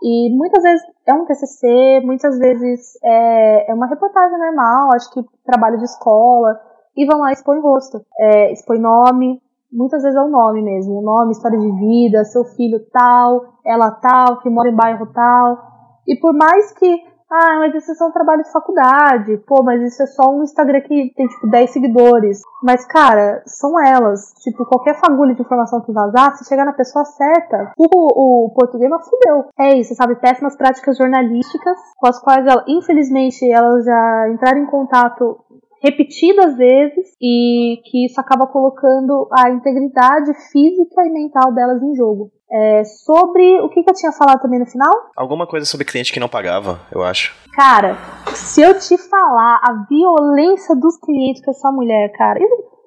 [0.03, 5.25] e muitas vezes é um TCC, muitas vezes é, é uma reportagem normal, acho que
[5.45, 6.61] trabalho de escola,
[6.97, 9.41] e vão lá e expõe rosto, é, expõe nome,
[9.73, 13.91] muitas vezes é o nome mesmo, o nome, história de vida, seu filho tal, ela
[13.91, 15.59] tal, que mora em bairro tal.
[16.07, 16.87] E por mais que,
[17.31, 20.45] ah, mas isso é só um trabalho de faculdade, pô, mas isso é só um
[20.45, 22.41] Instagram que tem tipo 10 seguidores.
[22.63, 24.33] Mas, cara, são elas.
[24.43, 28.91] Tipo, qualquer fagulha de informação que vazar, se chegar na pessoa certa, o, o português
[28.91, 29.45] não fudeu.
[29.59, 30.17] É isso, sabe?
[30.17, 35.45] Péssimas práticas jornalísticas, com as quais, ela, infelizmente, elas já entraram em contato
[35.87, 42.31] repetidas vezes e que isso acaba colocando a integridade física e mental delas em jogo.
[42.51, 44.93] É, sobre o que, que eu tinha falado também no final?
[45.17, 47.35] Alguma coisa sobre cliente que não pagava, eu acho.
[47.55, 47.97] Cara,
[48.35, 52.39] se eu te falar a violência dos clientes com essa mulher, cara,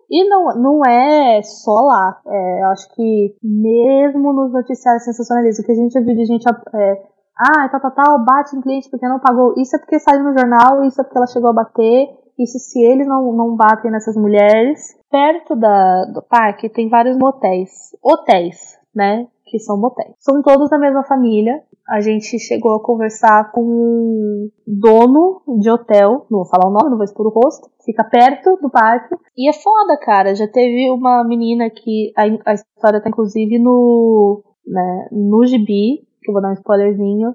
[0.09, 2.21] e não, não é só lá.
[2.25, 6.45] É, acho que mesmo nos noticiários sensacionalistas, que a gente viu de gente.
[6.47, 7.01] É,
[7.37, 9.53] ah, tal, tal, tal, bate em cliente porque não pagou.
[9.57, 12.07] Isso é porque saiu no jornal, isso é porque ela chegou a bater.
[12.39, 14.97] Isso se eles não, não batem nessas mulheres.
[15.11, 17.69] Perto da, do parque tem vários motéis.
[18.01, 19.27] Hotéis, né?
[19.45, 20.15] Que são motéis.
[20.19, 21.61] São todos da mesma família.
[21.89, 26.27] A gente chegou a conversar com um dono de hotel.
[26.29, 27.69] Não vou falar o nome, não vou expor o rosto.
[27.83, 29.15] Fica perto do parque.
[29.35, 30.35] E é foda, cara.
[30.35, 32.13] Já teve uma menina que.
[32.15, 34.43] A, a história tá inclusive no.
[34.65, 37.33] Né, no gibi, que eu vou dar um spoilerzinho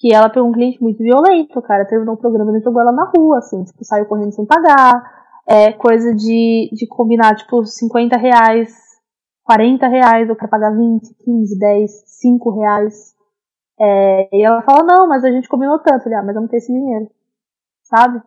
[0.00, 1.86] que ela pegou um cliente muito violento, cara.
[1.86, 5.02] Terminou o programa e jogou ela na rua, assim, tipo, saiu correndo sem pagar.
[5.46, 8.74] É coisa de, de combinar, tipo, 50 reais,
[9.44, 11.90] 40 reais, eu quero pagar 20, 15, 10,
[12.20, 13.14] 5 reais.
[13.78, 16.08] É, e ela fala, não, mas a gente combinou tanto.
[16.08, 17.08] ah, mas eu não tenho esse dinheiro.
[17.84, 18.20] Sabe?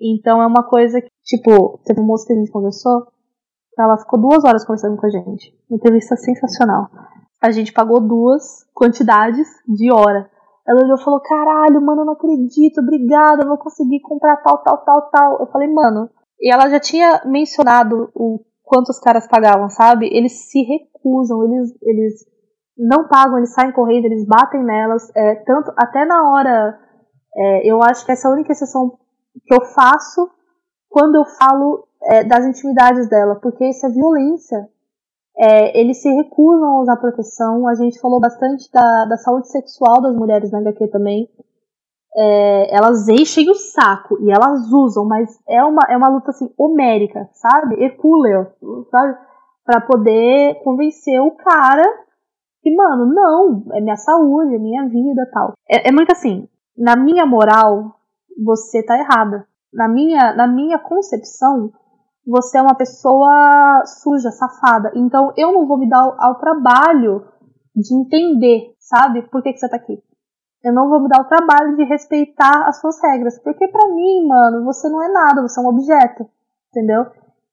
[0.00, 3.06] Então é uma coisa que, tipo, teve um moço que a gente conversou,
[3.78, 5.54] ela ficou duas horas conversando com a gente.
[5.70, 6.88] Uma entrevista sensacional.
[7.40, 10.30] A gente pagou duas quantidades de hora.
[10.68, 14.58] Ela olhou e falou: Caralho, mano, eu não acredito, obrigada, eu vou conseguir comprar tal,
[14.58, 15.40] tal, tal, tal.
[15.40, 16.10] Eu falei, mano.
[16.40, 20.08] E ela já tinha mencionado o quanto os caras pagavam, sabe?
[20.12, 22.26] Eles se recusam, eles, eles
[22.76, 25.08] não pagam, eles saem correndo, eles batem nelas.
[25.14, 26.78] É, tanto Até na hora.
[27.38, 28.98] É, eu acho que essa é a única exceção
[29.44, 30.30] que eu faço
[30.88, 34.68] quando eu falo é, das intimidades dela, porque isso é violência.
[35.38, 37.68] É, eles se recusam a usar proteção.
[37.68, 41.28] A gente falou bastante da, da saúde sexual das mulheres na HQ também.
[42.18, 46.48] É, elas enchem o saco e elas usam, mas é uma, é uma luta assim,
[46.56, 47.82] homérica, sabe?
[47.82, 48.46] Hercúleo,
[48.90, 49.18] sabe?
[49.64, 51.84] Pra poder convencer o cara
[52.62, 55.52] que, mano, não, é minha saúde, é minha vida tal.
[55.68, 57.96] É, é muito assim, na minha moral,
[58.44, 59.46] você tá errada.
[59.72, 61.70] Na minha, na minha concepção,
[62.26, 64.90] você é uma pessoa suja, safada.
[64.96, 67.24] Então eu não vou me dar ao, trabalho
[67.74, 70.02] de entender, sabe, por que, que você tá aqui.
[70.64, 73.38] Eu não vou me dar o trabalho de respeitar as suas regras.
[73.42, 76.28] Porque para mim, mano, você não é nada, você é um objeto.
[76.70, 77.06] Entendeu?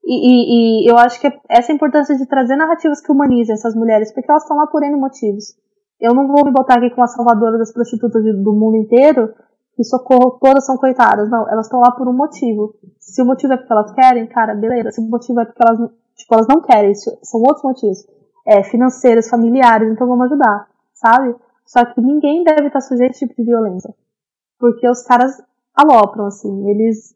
[0.04, 3.54] E, e, e eu acho que essa é a importância de trazer narrativas que humanizem
[3.54, 5.56] essas mulheres, porque elas estão lá por N motivos.
[6.02, 9.34] Eu não vou me botar aqui com a salvadora das prostitutas do mundo inteiro
[9.76, 11.30] que socorro todas são coitadas.
[11.30, 12.76] Não, elas estão lá por um motivo.
[13.00, 14.92] Se o motivo é porque elas querem, cara, beleza.
[14.92, 18.06] Se o motivo é porque elas, tipo, elas não querem, isso são outros motivos.
[18.46, 21.34] É, financeiros, familiares, então vamos ajudar, sabe?
[21.66, 23.94] Só que ninguém deve estar sujeito a esse tipo de violência.
[24.60, 25.42] Porque os caras
[25.74, 27.16] alopram, assim, eles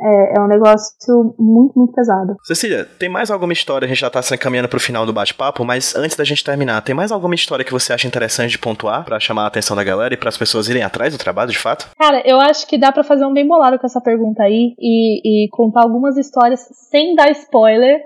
[0.00, 2.36] é, é um negócio muito, muito pesado.
[2.44, 3.86] Cecília, tem mais alguma história?
[3.86, 6.82] A gente já tá se encaminhando pro final do bate-papo, mas antes da gente terminar,
[6.82, 9.82] tem mais alguma história que você acha interessante de pontuar para chamar a atenção da
[9.82, 11.90] galera e para as pessoas irem atrás do trabalho, de fato?
[11.98, 15.46] Cara, eu acho que dá para fazer um bem bolado com essa pergunta aí e,
[15.46, 18.00] e contar algumas histórias sem dar spoiler,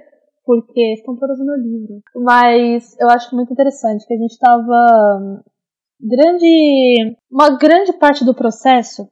[0.44, 2.00] porque estão todas no meu livro.
[2.16, 5.42] Mas eu acho muito interessante que a gente tava
[6.00, 9.08] grande uma grande parte do processo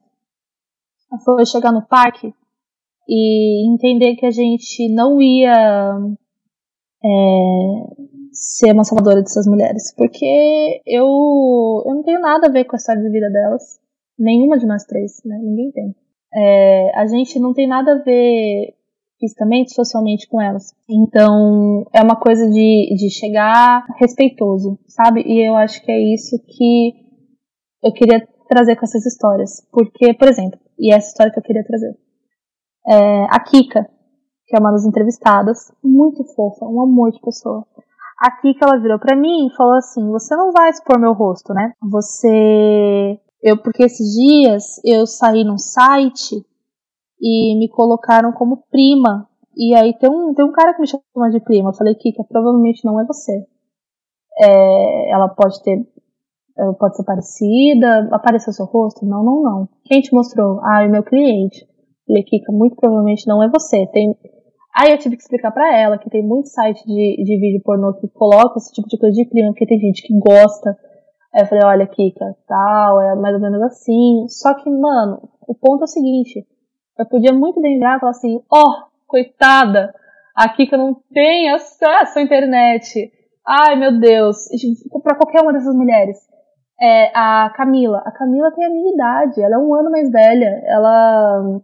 [1.23, 2.33] foi chegar no parque
[3.07, 5.97] e entender que a gente não ia
[7.03, 7.07] é,
[8.31, 11.05] ser uma salvadora dessas mulheres, porque eu,
[11.85, 13.79] eu não tenho nada a ver com a história de vida delas,
[14.17, 15.37] nenhuma de nós três, né?
[15.41, 15.95] Ninguém tem.
[16.33, 18.75] É, a gente não tem nada a ver
[19.19, 20.73] fisicamente, socialmente com elas.
[20.89, 25.21] Então, é uma coisa de, de chegar respeitoso, sabe?
[25.21, 26.93] E eu acho que é isso que
[27.83, 29.67] eu queria trazer com essas histórias.
[29.71, 31.95] Porque, por exemplo, e essa história que eu queria trazer
[32.87, 33.87] é, a Kika,
[34.47, 37.65] que é uma das entrevistadas, muito fofa, um amor de pessoa.
[38.19, 41.53] A Kika, ela virou para mim e falou assim: Você não vai expor meu rosto,
[41.53, 41.73] né?
[41.81, 43.19] Você.
[43.41, 46.45] Eu, porque esses dias eu saí num site
[47.19, 49.27] e me colocaram como prima.
[49.57, 51.69] E aí tem um, tem um cara que me chama de prima.
[51.69, 53.45] Eu falei, Kika, provavelmente não é você.
[54.39, 55.87] É, ela pode ter.
[56.57, 59.05] Ela pode ser parecida, apareceu seu rosto?
[59.05, 59.69] Não, não, não.
[59.85, 60.59] Quem te mostrou?
[60.63, 61.65] Ah, é meu cliente.
[62.07, 63.85] Falei, Kika, muito provavelmente não é você.
[63.87, 64.15] Tem...
[64.75, 67.93] Aí eu tive que explicar para ela que tem muito site de, de vídeo pornô
[67.93, 70.77] que coloca esse tipo de coisa de prima, porque tem gente que gosta.
[71.33, 74.25] Aí eu falei, olha, Kika, tal, é mais ou menos assim.
[74.27, 76.45] Só que, mano, o ponto é o seguinte.
[76.97, 79.93] Eu podia muito bem virar e falar assim, ó, oh, coitada,
[80.35, 83.11] a Kika não tem acesso à internet.
[83.45, 84.47] Ai, meu Deus.
[85.03, 86.17] Pra qualquer uma dessas mulheres.
[86.79, 88.01] É, a Camila.
[88.05, 89.41] A Camila tem a minha idade.
[89.41, 90.61] Ela é um ano mais velha.
[90.65, 91.61] Ela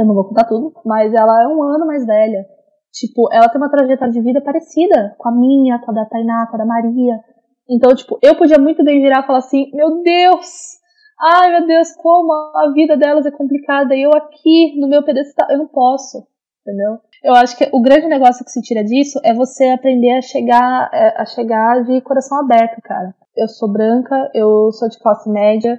[0.00, 2.46] Eu não vou contar tudo, mas ela é um ano mais velha.
[2.90, 6.46] Tipo, ela tem uma trajetória de vida parecida com a minha, com a da Tainá,
[6.46, 7.20] com a da Maria.
[7.68, 10.78] Então, tipo, eu podia muito bem virar e falar assim: Meu Deus,
[11.20, 13.94] ai meu Deus, como a vida delas é complicada.
[13.94, 16.26] E eu aqui no meu pedestal, eu não posso,
[16.62, 16.98] entendeu?
[17.22, 20.90] Eu acho que o grande negócio que se tira disso é você aprender a chegar,
[20.94, 23.14] é, a chegar de coração aberto, cara.
[23.36, 25.78] Eu sou branca, eu sou de classe média,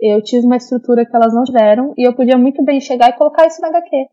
[0.00, 3.16] eu tive uma estrutura que elas não tiveram, e eu podia muito bem chegar e
[3.16, 4.08] colocar isso na HQ.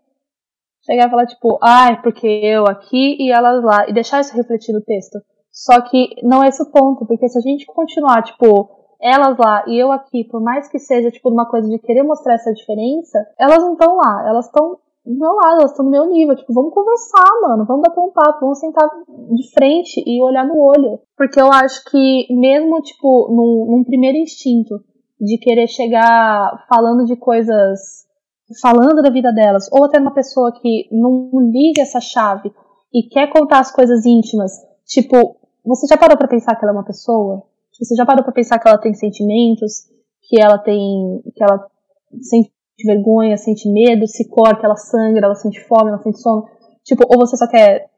[0.86, 4.74] Chegar e falar, tipo, ah, porque eu aqui e elas lá, e deixar isso refletir
[4.74, 5.20] no texto.
[5.52, 8.70] Só que não é esse o ponto, porque se a gente continuar, tipo,
[9.02, 12.36] elas lá e eu aqui, por mais que seja, tipo, uma coisa de querer mostrar
[12.36, 14.78] essa diferença, elas não estão lá, elas estão
[15.08, 16.36] do meu lado, elas estão no meu nível.
[16.36, 17.66] Tipo, vamos conversar, mano.
[17.66, 21.00] Vamos bater um papo, vamos sentar de frente e olhar no olho.
[21.16, 24.84] Porque eu acho que, mesmo, tipo, num, num primeiro instinto
[25.20, 28.06] de querer chegar falando de coisas.
[28.62, 32.52] falando da vida delas, ou até uma pessoa que não liga essa chave
[32.94, 34.52] e quer contar as coisas íntimas,
[34.86, 37.44] tipo, você já parou para pensar que ela é uma pessoa?
[37.78, 39.86] Você já parou para pensar que ela tem sentimentos,
[40.24, 41.68] que ela tem, que ela
[42.22, 42.52] sente
[42.86, 46.46] vergonha, sente medo, se corta, ela sangra, ela sente fome, ela sente sono.
[46.84, 47.90] Tipo, ou você só quer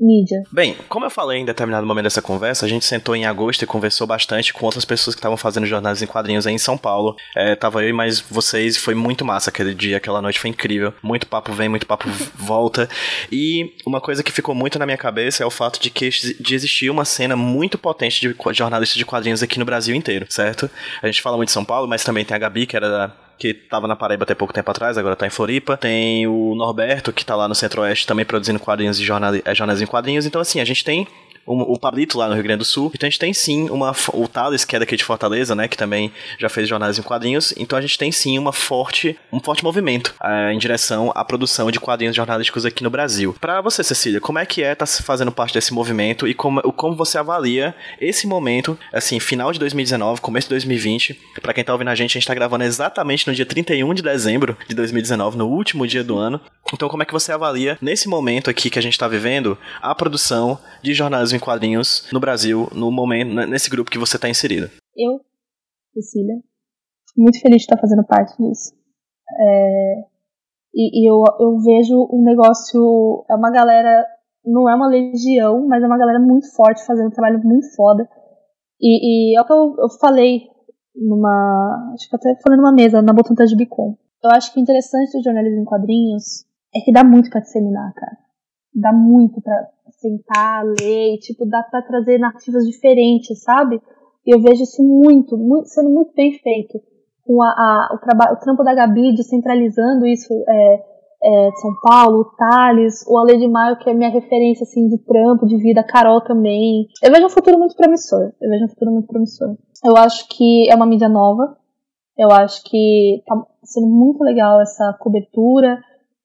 [0.00, 0.42] mídia.
[0.50, 3.66] Bem, como eu falei em determinado momento dessa conversa, a gente sentou em agosto e
[3.66, 7.14] conversou bastante com outras pessoas que estavam fazendo jornais em quadrinhos aí em São Paulo.
[7.36, 10.94] É, tava eu e mais vocês, foi muito massa aquele dia, aquela noite foi incrível.
[11.02, 12.88] Muito papo vem, muito papo volta.
[13.30, 16.54] E uma coisa que ficou muito na minha cabeça é o fato de que de
[16.54, 20.70] existir uma cena muito potente de jornalistas de quadrinhos aqui no Brasil inteiro, certo?
[21.02, 23.12] A gente fala muito de São Paulo, mas também tem a Gabi, que era da
[23.40, 25.74] que tava na Paraíba até pouco tempo atrás, agora tá em Floripa.
[25.74, 29.80] Tem o Norberto, que tá lá no Centro-Oeste também produzindo quadrinhos e jornais, é, jornais
[29.80, 30.26] em quadrinhos.
[30.26, 31.08] Então, assim, a gente tem
[31.52, 32.90] o, Pablito lá no Rio Grande do Sul.
[32.94, 33.94] Então a gente tem sim uma.
[34.12, 35.68] O Thales, que é daqui de Fortaleza, né?
[35.68, 37.52] Que também já fez jornais em quadrinhos.
[37.56, 41.70] Então a gente tem sim uma forte, um forte movimento é, em direção à produção
[41.70, 43.34] de quadrinhos jornalísticos aqui no Brasil.
[43.40, 46.60] Para você, Cecília, como é que é estar tá fazendo parte desse movimento e como,
[46.72, 51.18] como você avalia esse momento, assim, final de 2019, começo de 2020?
[51.40, 54.02] Para quem tá ouvindo a gente, a gente tá gravando exatamente no dia 31 de
[54.02, 56.40] dezembro de 2019, no último dia do ano.
[56.72, 59.94] Então, como é que você avalia, nesse momento aqui que a gente tá vivendo, a
[59.94, 64.70] produção de jornais em quadrinhos no Brasil, no momento, nesse grupo que você está inserida?
[64.96, 65.20] Eu,
[65.94, 66.36] Cecília,
[67.16, 68.74] muito feliz de estar fazendo parte disso.
[69.38, 69.94] É,
[70.74, 74.04] e, e eu, eu vejo um negócio, é uma galera,
[74.44, 78.08] não é uma legião, mas é uma galera muito forte, fazendo um trabalho muito foda.
[78.80, 80.42] E, e é o que eu, eu falei
[80.94, 81.92] numa.
[81.94, 83.96] Acho que até falei numa mesa, na Botanta de Bicom.
[84.22, 87.92] Eu acho que o interessante do jornalismo em quadrinhos é que dá muito para disseminar,
[87.94, 88.16] cara.
[88.74, 89.68] Dá muito para
[90.00, 93.80] sentar, ler, e, tipo, dá pra trazer narrativas diferentes, sabe?
[94.26, 96.80] E eu vejo isso muito, muito sendo muito bem feito.
[97.24, 100.84] Com a, a o, o trampo da Gabi descentralizando isso, é,
[101.22, 105.46] é, São Paulo, Thales, o Ale de Maio, que é minha referência, assim, de trampo,
[105.46, 106.86] de vida, a Carol também.
[107.02, 108.32] Eu vejo um futuro muito promissor.
[108.40, 109.56] Eu vejo um futuro muito promissor.
[109.84, 111.56] Eu acho que é uma mídia nova.
[112.16, 115.80] Eu acho que tá sendo muito legal essa cobertura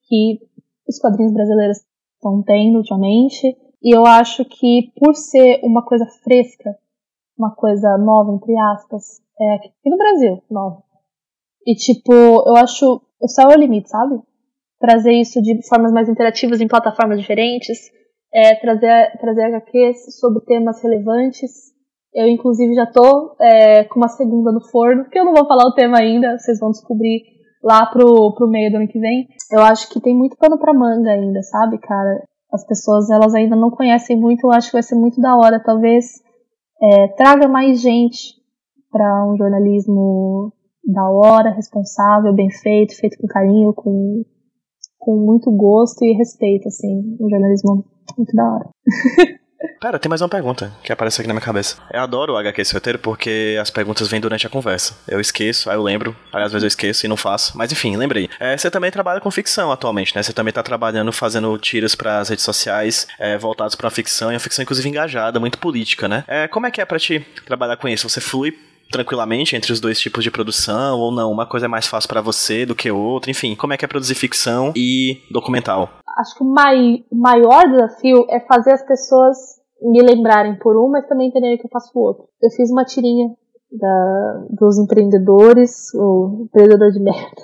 [0.07, 0.39] que
[0.87, 1.79] os quadrinhos brasileiros
[2.26, 3.55] estão tendo ultimamente.
[3.84, 6.76] E eu acho que por ser uma coisa fresca,
[7.38, 10.82] uma coisa nova, entre aspas, é aqui no Brasil, nova.
[11.65, 14.19] E tipo, eu acho o céu é o limite, sabe?
[14.80, 17.91] Trazer isso de formas mais interativas em plataformas diferentes,
[18.34, 21.73] é, trazer, trazer HQs sobre temas relevantes.
[22.13, 25.65] Eu, inclusive, já tô é, com uma segunda no forno, que eu não vou falar
[25.65, 27.23] o tema ainda, vocês vão descobrir
[27.66, 29.28] lá pro, pro meio do ano que vem.
[29.51, 32.24] Eu acho que tem muito pano pra manga ainda, sabe, cara?
[32.55, 35.59] as pessoas elas ainda não conhecem muito, eu acho que vai ser muito da hora,
[35.59, 36.05] talvez
[36.82, 38.36] é, traga mais gente
[38.91, 40.53] para um jornalismo
[40.84, 44.24] da hora, responsável, bem feito, feito com carinho, com,
[44.97, 47.86] com muito gosto e respeito, assim, um jornalismo
[48.18, 48.70] muito da hora.
[49.80, 51.78] Pera, tem mais uma pergunta que apareceu aqui na minha cabeça.
[51.91, 54.95] Eu adoro o HQ esse roteiro porque as perguntas vêm durante a conversa.
[55.07, 57.57] Eu esqueço, aí eu lembro, aí às vezes eu esqueço e não faço.
[57.57, 58.30] Mas enfim, lembrei.
[58.39, 60.24] É, você também trabalha com ficção atualmente, né?
[60.24, 64.36] Você também tá trabalhando, fazendo tiras para as redes sociais é, voltados para ficção, e
[64.36, 66.24] uma ficção inclusive engajada, muito política, né?
[66.28, 68.09] É, como é que é para ti trabalhar com isso?
[68.09, 68.57] Você flui
[68.95, 71.29] tranquilamente entre os dois tipos de produção ou não?
[71.29, 73.29] Uma coisa é mais fácil para você do que outra?
[73.29, 75.89] Enfim, como é que é produzir ficção e documental?
[76.17, 79.37] Acho que o mai maior desafio é fazer as pessoas
[79.81, 82.23] me lembrarem por um, mas também entenderem que eu faço o outro.
[82.41, 83.27] Eu fiz uma tirinha
[83.69, 87.41] da, dos empreendedores, o empreendedor de merda.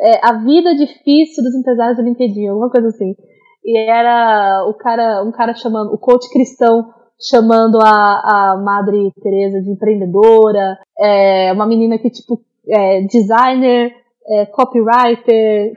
[0.00, 3.14] É, a vida difícil dos empresários do LinkedIn, alguma coisa assim.
[3.64, 6.88] E era o cara, um cara chamando, o coach cristão
[7.20, 13.94] chamando a, a Madre Teresa de empreendedora, é, uma menina que, tipo, é designer,
[14.28, 15.72] é, copywriter,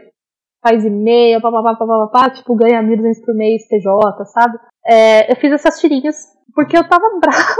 [0.61, 4.57] faz e-mail, papapá, papapá, tipo, ganha mil por mês, PJ, sabe?
[4.85, 6.15] É, eu fiz essas tirinhas
[6.53, 7.55] porque eu tava brava.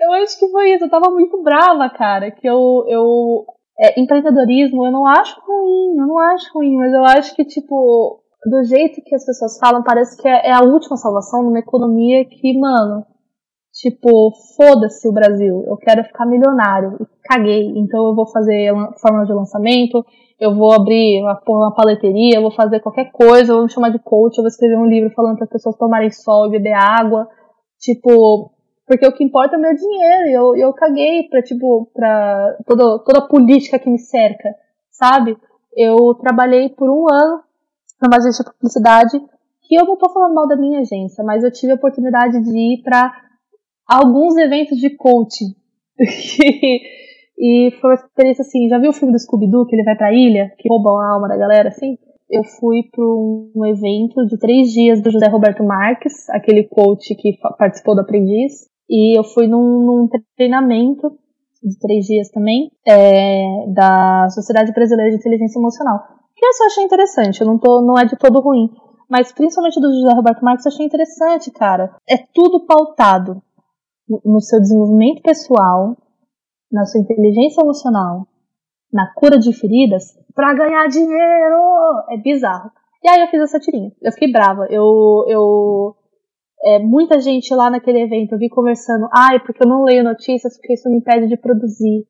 [0.00, 3.46] eu acho que foi isso, eu tava muito brava, cara, que eu, eu
[3.78, 8.21] é, empreendedorismo eu não acho ruim, eu não acho ruim, mas eu acho que, tipo,
[8.44, 12.24] do jeito que as pessoas falam, parece que é, é a última salvação numa economia
[12.24, 13.06] que, mano,
[13.72, 19.32] tipo, foda-se o Brasil, eu quero ficar milionário, caguei, então eu vou fazer forma de
[19.32, 20.04] lançamento,
[20.40, 23.90] eu vou abrir uma, uma paleteria, eu vou fazer qualquer coisa, eu vou me chamar
[23.90, 26.74] de coach, eu vou escrever um livro falando para as pessoas tomarem sol e beber
[26.74, 27.28] água,
[27.78, 28.50] tipo,
[28.86, 32.56] porque o que importa é o meu dinheiro, e eu, eu caguei pra, tipo, pra
[32.66, 34.52] toda, toda a política que me cerca,
[34.90, 35.38] sabe?
[35.76, 37.40] Eu trabalhei por um ano
[38.10, 39.18] agência de publicidade,
[39.62, 42.58] que eu não tô falando mal da minha agência, mas eu tive a oportunidade de
[42.58, 43.12] ir para
[43.86, 45.54] alguns eventos de coaching.
[47.38, 50.12] e foi uma experiência assim, já viu o filme do Scooby-Doo, que ele vai pra
[50.12, 51.96] ilha, que rouba a alma da galera, assim?
[52.30, 57.38] Eu fui para um evento de três dias do José Roberto Marques, aquele coach que
[57.58, 61.10] participou do Aprendiz, e eu fui num, num treinamento
[61.62, 66.00] de três dias também, é, da Sociedade Brasileira de Inteligência Emocional.
[66.42, 68.68] Que eu achei interessante, eu não, tô, não é de todo ruim.
[69.08, 71.94] Mas principalmente do José Roberto Marques eu achei interessante, cara.
[72.08, 73.40] É tudo pautado
[74.24, 75.96] no seu desenvolvimento pessoal,
[76.70, 78.26] na sua inteligência emocional,
[78.92, 81.60] na cura de feridas, para ganhar dinheiro!
[82.10, 82.72] É bizarro.
[83.04, 83.92] E aí eu fiz essa tirinha.
[84.02, 84.66] Eu fiquei brava.
[84.68, 85.94] Eu, eu
[86.64, 90.56] é, muita gente lá naquele evento, eu vi conversando, ai, porque eu não leio notícias,
[90.56, 92.04] porque isso me impede de produzir.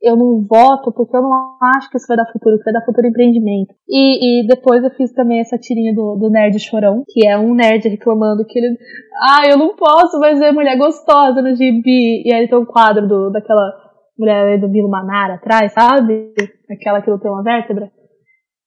[0.00, 2.84] Eu não voto porque eu não acho que isso vai dar futuro, que vai dar
[2.84, 3.74] futuro empreendimento.
[3.88, 7.52] E, e depois eu fiz também essa tirinha do, do nerd chorão, que é um
[7.54, 8.76] nerd reclamando que ele.
[9.20, 12.22] Ah, eu não posso mais ver mulher gostosa no gibi.
[12.24, 13.88] E aí tem um quadro do, daquela
[14.18, 16.32] mulher do Milo Manara atrás, sabe?
[16.70, 17.90] Aquela que não tem uma vértebra.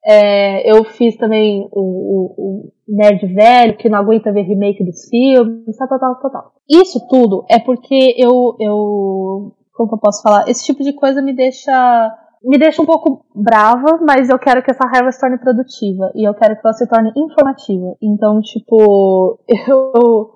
[0.04, 5.08] É, eu fiz também o, o, o, nerd velho que não aguenta ver remake dos
[5.08, 6.52] filmes, tal, tal, tal, tal.
[6.68, 10.48] Isso tudo é porque eu, eu, como que eu posso falar?
[10.48, 14.72] Esse tipo de coisa me deixa, me deixa um pouco brava, mas eu quero que
[14.72, 17.96] essa raiva se torne produtiva e eu quero que ela se torne informativa.
[18.02, 20.32] Então, tipo, eu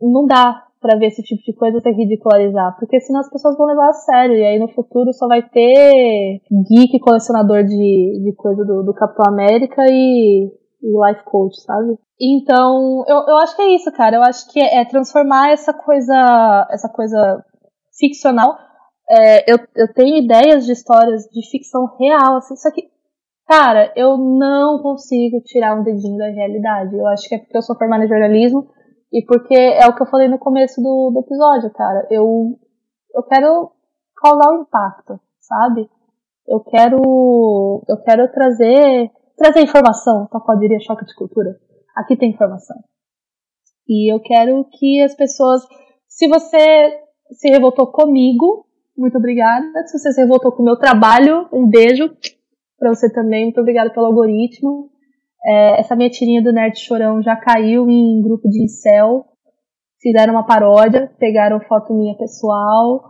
[0.00, 3.66] não dá para ver esse tipo de coisa sem ridicularizar, porque senão as pessoas vão
[3.66, 8.64] levar a sério, e aí no futuro só vai ter geek colecionador de, de coisa
[8.64, 10.46] do, do Capitão América e,
[10.82, 11.98] e life coach, sabe?
[12.18, 14.16] Então, eu, eu acho que é isso, cara.
[14.16, 17.44] Eu acho que é, é transformar essa coisa, essa coisa
[17.98, 18.56] ficcional.
[19.10, 22.88] É, eu, eu tenho ideias de histórias de ficção real, assim, só que,
[23.44, 26.96] cara, eu não consigo tirar um dedinho da realidade.
[26.96, 28.68] Eu acho que é porque eu sou formada em jornalismo,
[29.12, 32.06] e porque é o que eu falei no começo do, do episódio, cara.
[32.08, 32.56] Eu,
[33.12, 33.72] eu quero
[34.16, 35.90] causar um impacto, sabe?
[36.46, 41.58] Eu quero, eu quero trazer, trazer informação, tal qual diria choque de cultura.
[41.96, 42.76] Aqui tem informação.
[43.88, 45.62] E eu quero que as pessoas,
[46.06, 47.00] se você
[47.32, 48.66] se revoltou comigo,
[49.00, 49.66] muito obrigada.
[49.86, 52.10] Se você se revoltou com o meu trabalho, um beijo
[52.78, 53.44] para você também.
[53.44, 54.90] Muito obrigada pelo algoritmo.
[55.44, 59.24] É, essa minha tirinha do Nerd Chorão já caiu em grupo de incel.
[60.02, 63.02] Fizeram uma paródia, pegaram foto minha pessoal.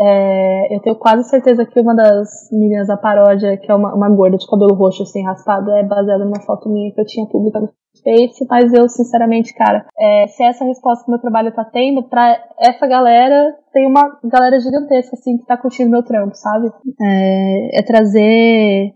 [0.00, 4.08] É, eu tenho quase certeza que uma das meninas da paródia, que é uma, uma
[4.08, 7.68] gorda de cabelo roxo assim raspado, é baseada numa foto minha que eu tinha publicado
[7.98, 12.02] no Face, mas eu, sinceramente, cara, é, se essa resposta que meu trabalho tá tendo,
[12.02, 16.70] pra essa galera, tem uma galera gigantesca, assim, que tá curtindo meu trampo, sabe?
[17.00, 18.94] É, é trazer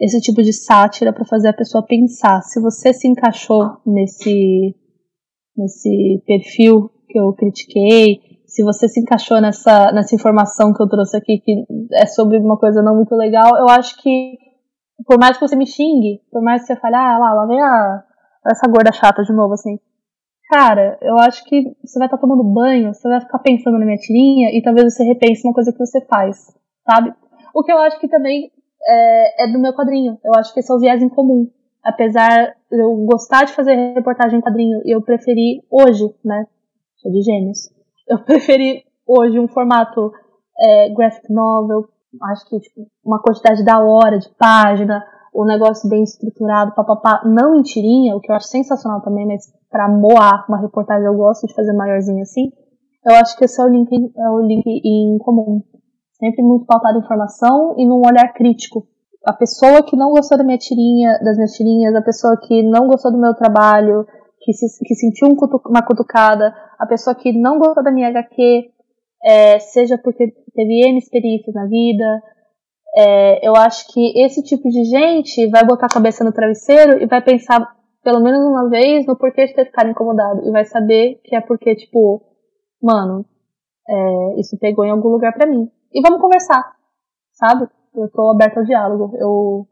[0.00, 2.42] esse tipo de sátira para fazer a pessoa pensar.
[2.42, 4.74] Se você se encaixou nesse
[5.54, 11.16] nesse perfil que eu critiquei, se você se encaixou nessa nessa informação que eu trouxe
[11.16, 11.64] aqui que
[11.94, 14.38] é sobre uma coisa não muito legal, eu acho que
[15.06, 17.60] por mais que você me xingue, por mais que você fale, ah, lá, lá vem
[17.60, 18.04] a,
[18.46, 19.78] essa gorda chata de novo, assim.
[20.50, 23.86] Cara, eu acho que você vai estar tá tomando banho, você vai ficar pensando na
[23.86, 26.54] minha tirinha e talvez você repense uma coisa que você faz,
[26.86, 27.14] sabe?
[27.54, 28.50] O que eu acho que também
[28.86, 30.18] é, é do meu quadrinho.
[30.24, 31.50] Eu acho que esse é o viés em comum.
[31.82, 36.46] Apesar eu gostar de fazer reportagem em quadrinho, eu preferi hoje, né?
[36.96, 37.70] Sou de gêmeos.
[38.08, 40.12] Eu preferi hoje um formato
[40.58, 41.88] é, graphic novel.
[42.30, 45.02] Acho que tipo, uma quantidade da hora de página,
[45.34, 47.22] um negócio bem estruturado, papapá.
[47.24, 51.14] Não em tirinha, o que eu acho sensacional também, mas para moar uma reportagem eu
[51.14, 52.52] gosto de fazer maiorzinho assim.
[53.04, 55.62] Eu acho que esse é o link, é o link em comum
[56.22, 58.86] sempre muito pautada em informação e num olhar crítico.
[59.26, 62.86] A pessoa que não gostou da minha tirinha, das minhas tirinhas, a pessoa que não
[62.86, 64.06] gostou do meu trabalho,
[64.40, 68.08] que, se, que sentiu um cutu, uma cutucada, a pessoa que não gostou da minha
[68.08, 68.70] HQ,
[69.24, 72.22] é, seja porque teve N experiências na vida,
[72.94, 77.06] É, eu acho que esse tipo de gente vai botar a cabeça no travesseiro e
[77.06, 80.46] vai pensar pelo menos uma vez no porquê de ter ficado incomodado.
[80.46, 82.22] E vai saber que é porque, tipo,
[82.82, 83.24] mano,
[83.88, 85.70] é, isso pegou em algum lugar para mim.
[85.92, 86.76] E vamos conversar,
[87.32, 87.68] sabe?
[87.94, 89.16] Eu tô aberta ao diálogo.
[89.16, 89.66] Eu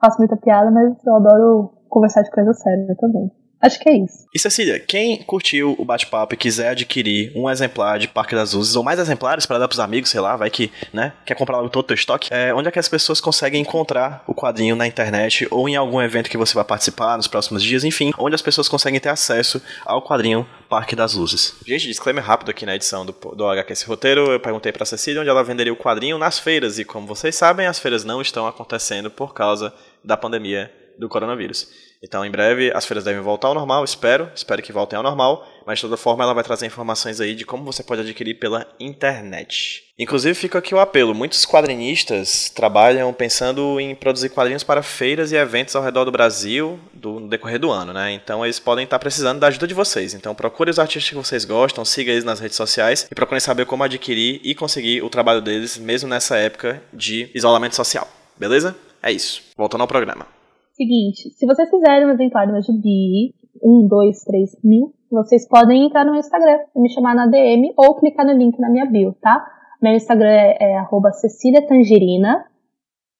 [0.00, 3.30] faço muita piada, mas eu adoro conversar de coisa séria também.
[3.62, 4.26] Acho que é isso.
[4.34, 8.74] E Cecília, quem curtiu o bate-papo e quiser adquirir um exemplar de Parque das Luzes,
[8.74, 11.68] ou mais exemplares para dar pros amigos, sei lá, vai que, né, quer comprar logo
[11.68, 14.86] todo o teu estoque, é, onde é que as pessoas conseguem encontrar o quadrinho na
[14.86, 18.42] internet ou em algum evento que você vai participar nos próximos dias, enfim, onde as
[18.42, 21.56] pessoas conseguem ter acesso ao quadrinho Parque das Luzes.
[21.66, 25.28] Gente, disclaimer rápido aqui na edição do, do HQS Roteiro, eu perguntei pra Cecília onde
[25.28, 29.10] ela venderia o quadrinho nas feiras, e como vocês sabem, as feiras não estão acontecendo
[29.10, 31.89] por causa da pandemia do coronavírus.
[32.02, 35.46] Então, em breve, as feiras devem voltar ao normal, espero, espero que voltem ao normal,
[35.66, 38.66] mas de toda forma ela vai trazer informações aí de como você pode adquirir pela
[38.80, 39.84] internet.
[39.98, 45.36] Inclusive, fica aqui o apelo: muitos quadrinistas trabalham pensando em produzir quadrinhos para feiras e
[45.36, 48.12] eventos ao redor do Brasil do, no decorrer do ano, né?
[48.12, 50.14] Então, eles podem estar precisando da ajuda de vocês.
[50.14, 53.66] Então, procure os artistas que vocês gostam, siga eles nas redes sociais e procure saber
[53.66, 58.08] como adquirir e conseguir o trabalho deles, mesmo nessa época de isolamento social.
[58.38, 58.74] Beleza?
[59.02, 59.42] É isso.
[59.54, 60.39] Voltando ao programa.
[60.80, 66.06] Seguinte, se vocês quiserem um exemplar meu gibi, um, dois, três mil, vocês podem entrar
[66.06, 69.14] no meu Instagram e me chamar na DM ou clicar no link na minha bio,
[69.20, 69.44] tá?
[69.82, 72.46] Meu Instagram é, é arroba Cecília Tangerina,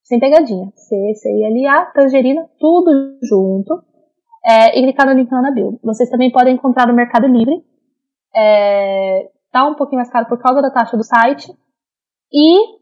[0.04, 0.72] sem pegadinha.
[0.74, 3.82] C-C-I-L-A, Tangerina, tudo junto.
[4.42, 5.78] É, e clicar no link lá na bio.
[5.84, 7.62] Vocês também podem encontrar no Mercado Livre.
[8.34, 11.52] É, tá um pouquinho mais caro por causa da taxa do site.
[12.32, 12.79] E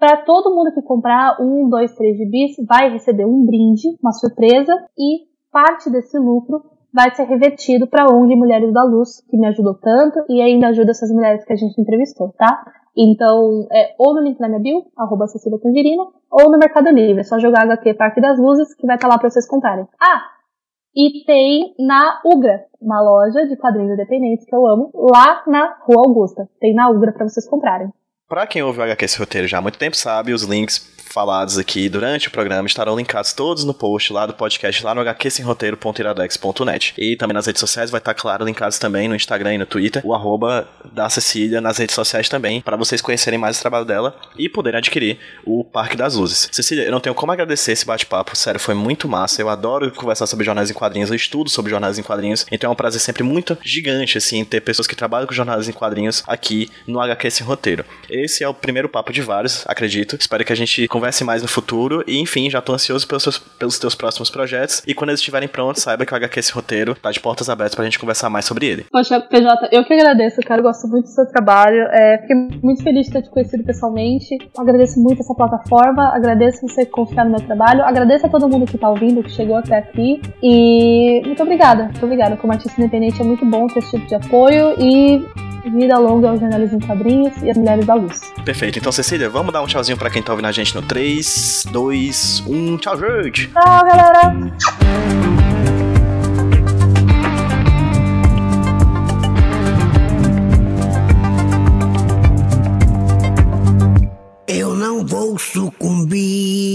[0.00, 4.72] para todo mundo que comprar um, dois, três gibis, vai receber um brinde, uma surpresa,
[4.98, 9.46] e parte desse lucro vai ser revertido para a ONG Mulheres da Luz, que me
[9.46, 12.64] ajudou tanto e ainda ajuda essas mulheres que a gente entrevistou, tá?
[12.96, 17.20] Então, é ou no link na minha bio, arroba Cecília Tangerina, ou no Mercado Livre.
[17.20, 19.86] É só jogar HQ Parque das Luzes, que vai estar tá lá para vocês comprarem.
[20.00, 20.22] Ah!
[20.96, 26.08] E tem na Ugra, uma loja de quadrinhos independentes que eu amo, lá na Rua
[26.08, 26.48] Augusta.
[26.58, 27.92] Tem na Ugra para vocês comprarem.
[28.30, 31.58] Pra quem ouve o HQ esse roteiro já há muito tempo sabe, os links falados
[31.58, 36.94] aqui durante o programa estarão linkados todos no post lá do podcast, lá no hqsemroteiro.iradex.net.
[36.96, 40.02] E também nas redes sociais vai estar, claro, linkados também no Instagram e no Twitter,
[40.04, 44.16] o arroba da Cecília nas redes sociais também, para vocês conhecerem mais o trabalho dela
[44.38, 46.48] e poderem adquirir o Parque das Luzes.
[46.52, 49.42] Cecília, eu não tenho como agradecer esse bate-papo, sério, foi muito massa.
[49.42, 52.72] Eu adoro conversar sobre jornais em quadrinhos, eu estudo sobre jornais em quadrinhos, então é
[52.72, 56.70] um prazer sempre muito gigante, assim, ter pessoas que trabalham com jornais em quadrinhos aqui
[56.86, 57.84] no HQ Sem Roteiro.
[58.20, 60.16] Esse é o primeiro papo de vários, acredito.
[60.20, 62.04] Espero que a gente converse mais no futuro.
[62.06, 64.82] E enfim, já tô ansioso pelos, seus, pelos teus próximos projetos.
[64.86, 67.74] E quando eles estiverem prontos, saiba que o HQ esse roteiro tá de portas abertas
[67.74, 68.86] pra gente conversar mais sobre ele.
[68.90, 70.60] Poxa, PJ, eu que agradeço, cara.
[70.60, 71.82] Eu gosto muito do seu trabalho.
[71.90, 74.36] É, fiquei muito feliz de ter te conhecido pessoalmente.
[74.58, 76.14] Agradeço muito essa plataforma.
[76.14, 77.82] Agradeço você confiar no meu trabalho.
[77.84, 80.20] Agradeço a todo mundo que tá ouvindo, que chegou até aqui.
[80.42, 81.84] E muito obrigada.
[81.84, 82.36] Muito obrigada.
[82.36, 84.74] Como artista independente é muito bom ter esse tipo de apoio.
[84.78, 88.32] E Vida longa aos jornalismo em quadrinhos e as mulheres da luz.
[88.44, 88.78] Perfeito.
[88.78, 92.44] Então, Cecília, vamos dar um tchauzinho pra quem tá ouvindo a gente no 3, 2,
[92.46, 92.76] 1.
[92.78, 93.48] Tchau, gente!
[93.48, 94.50] Tchau, galera!
[104.48, 106.69] Eu não vou sucumbir.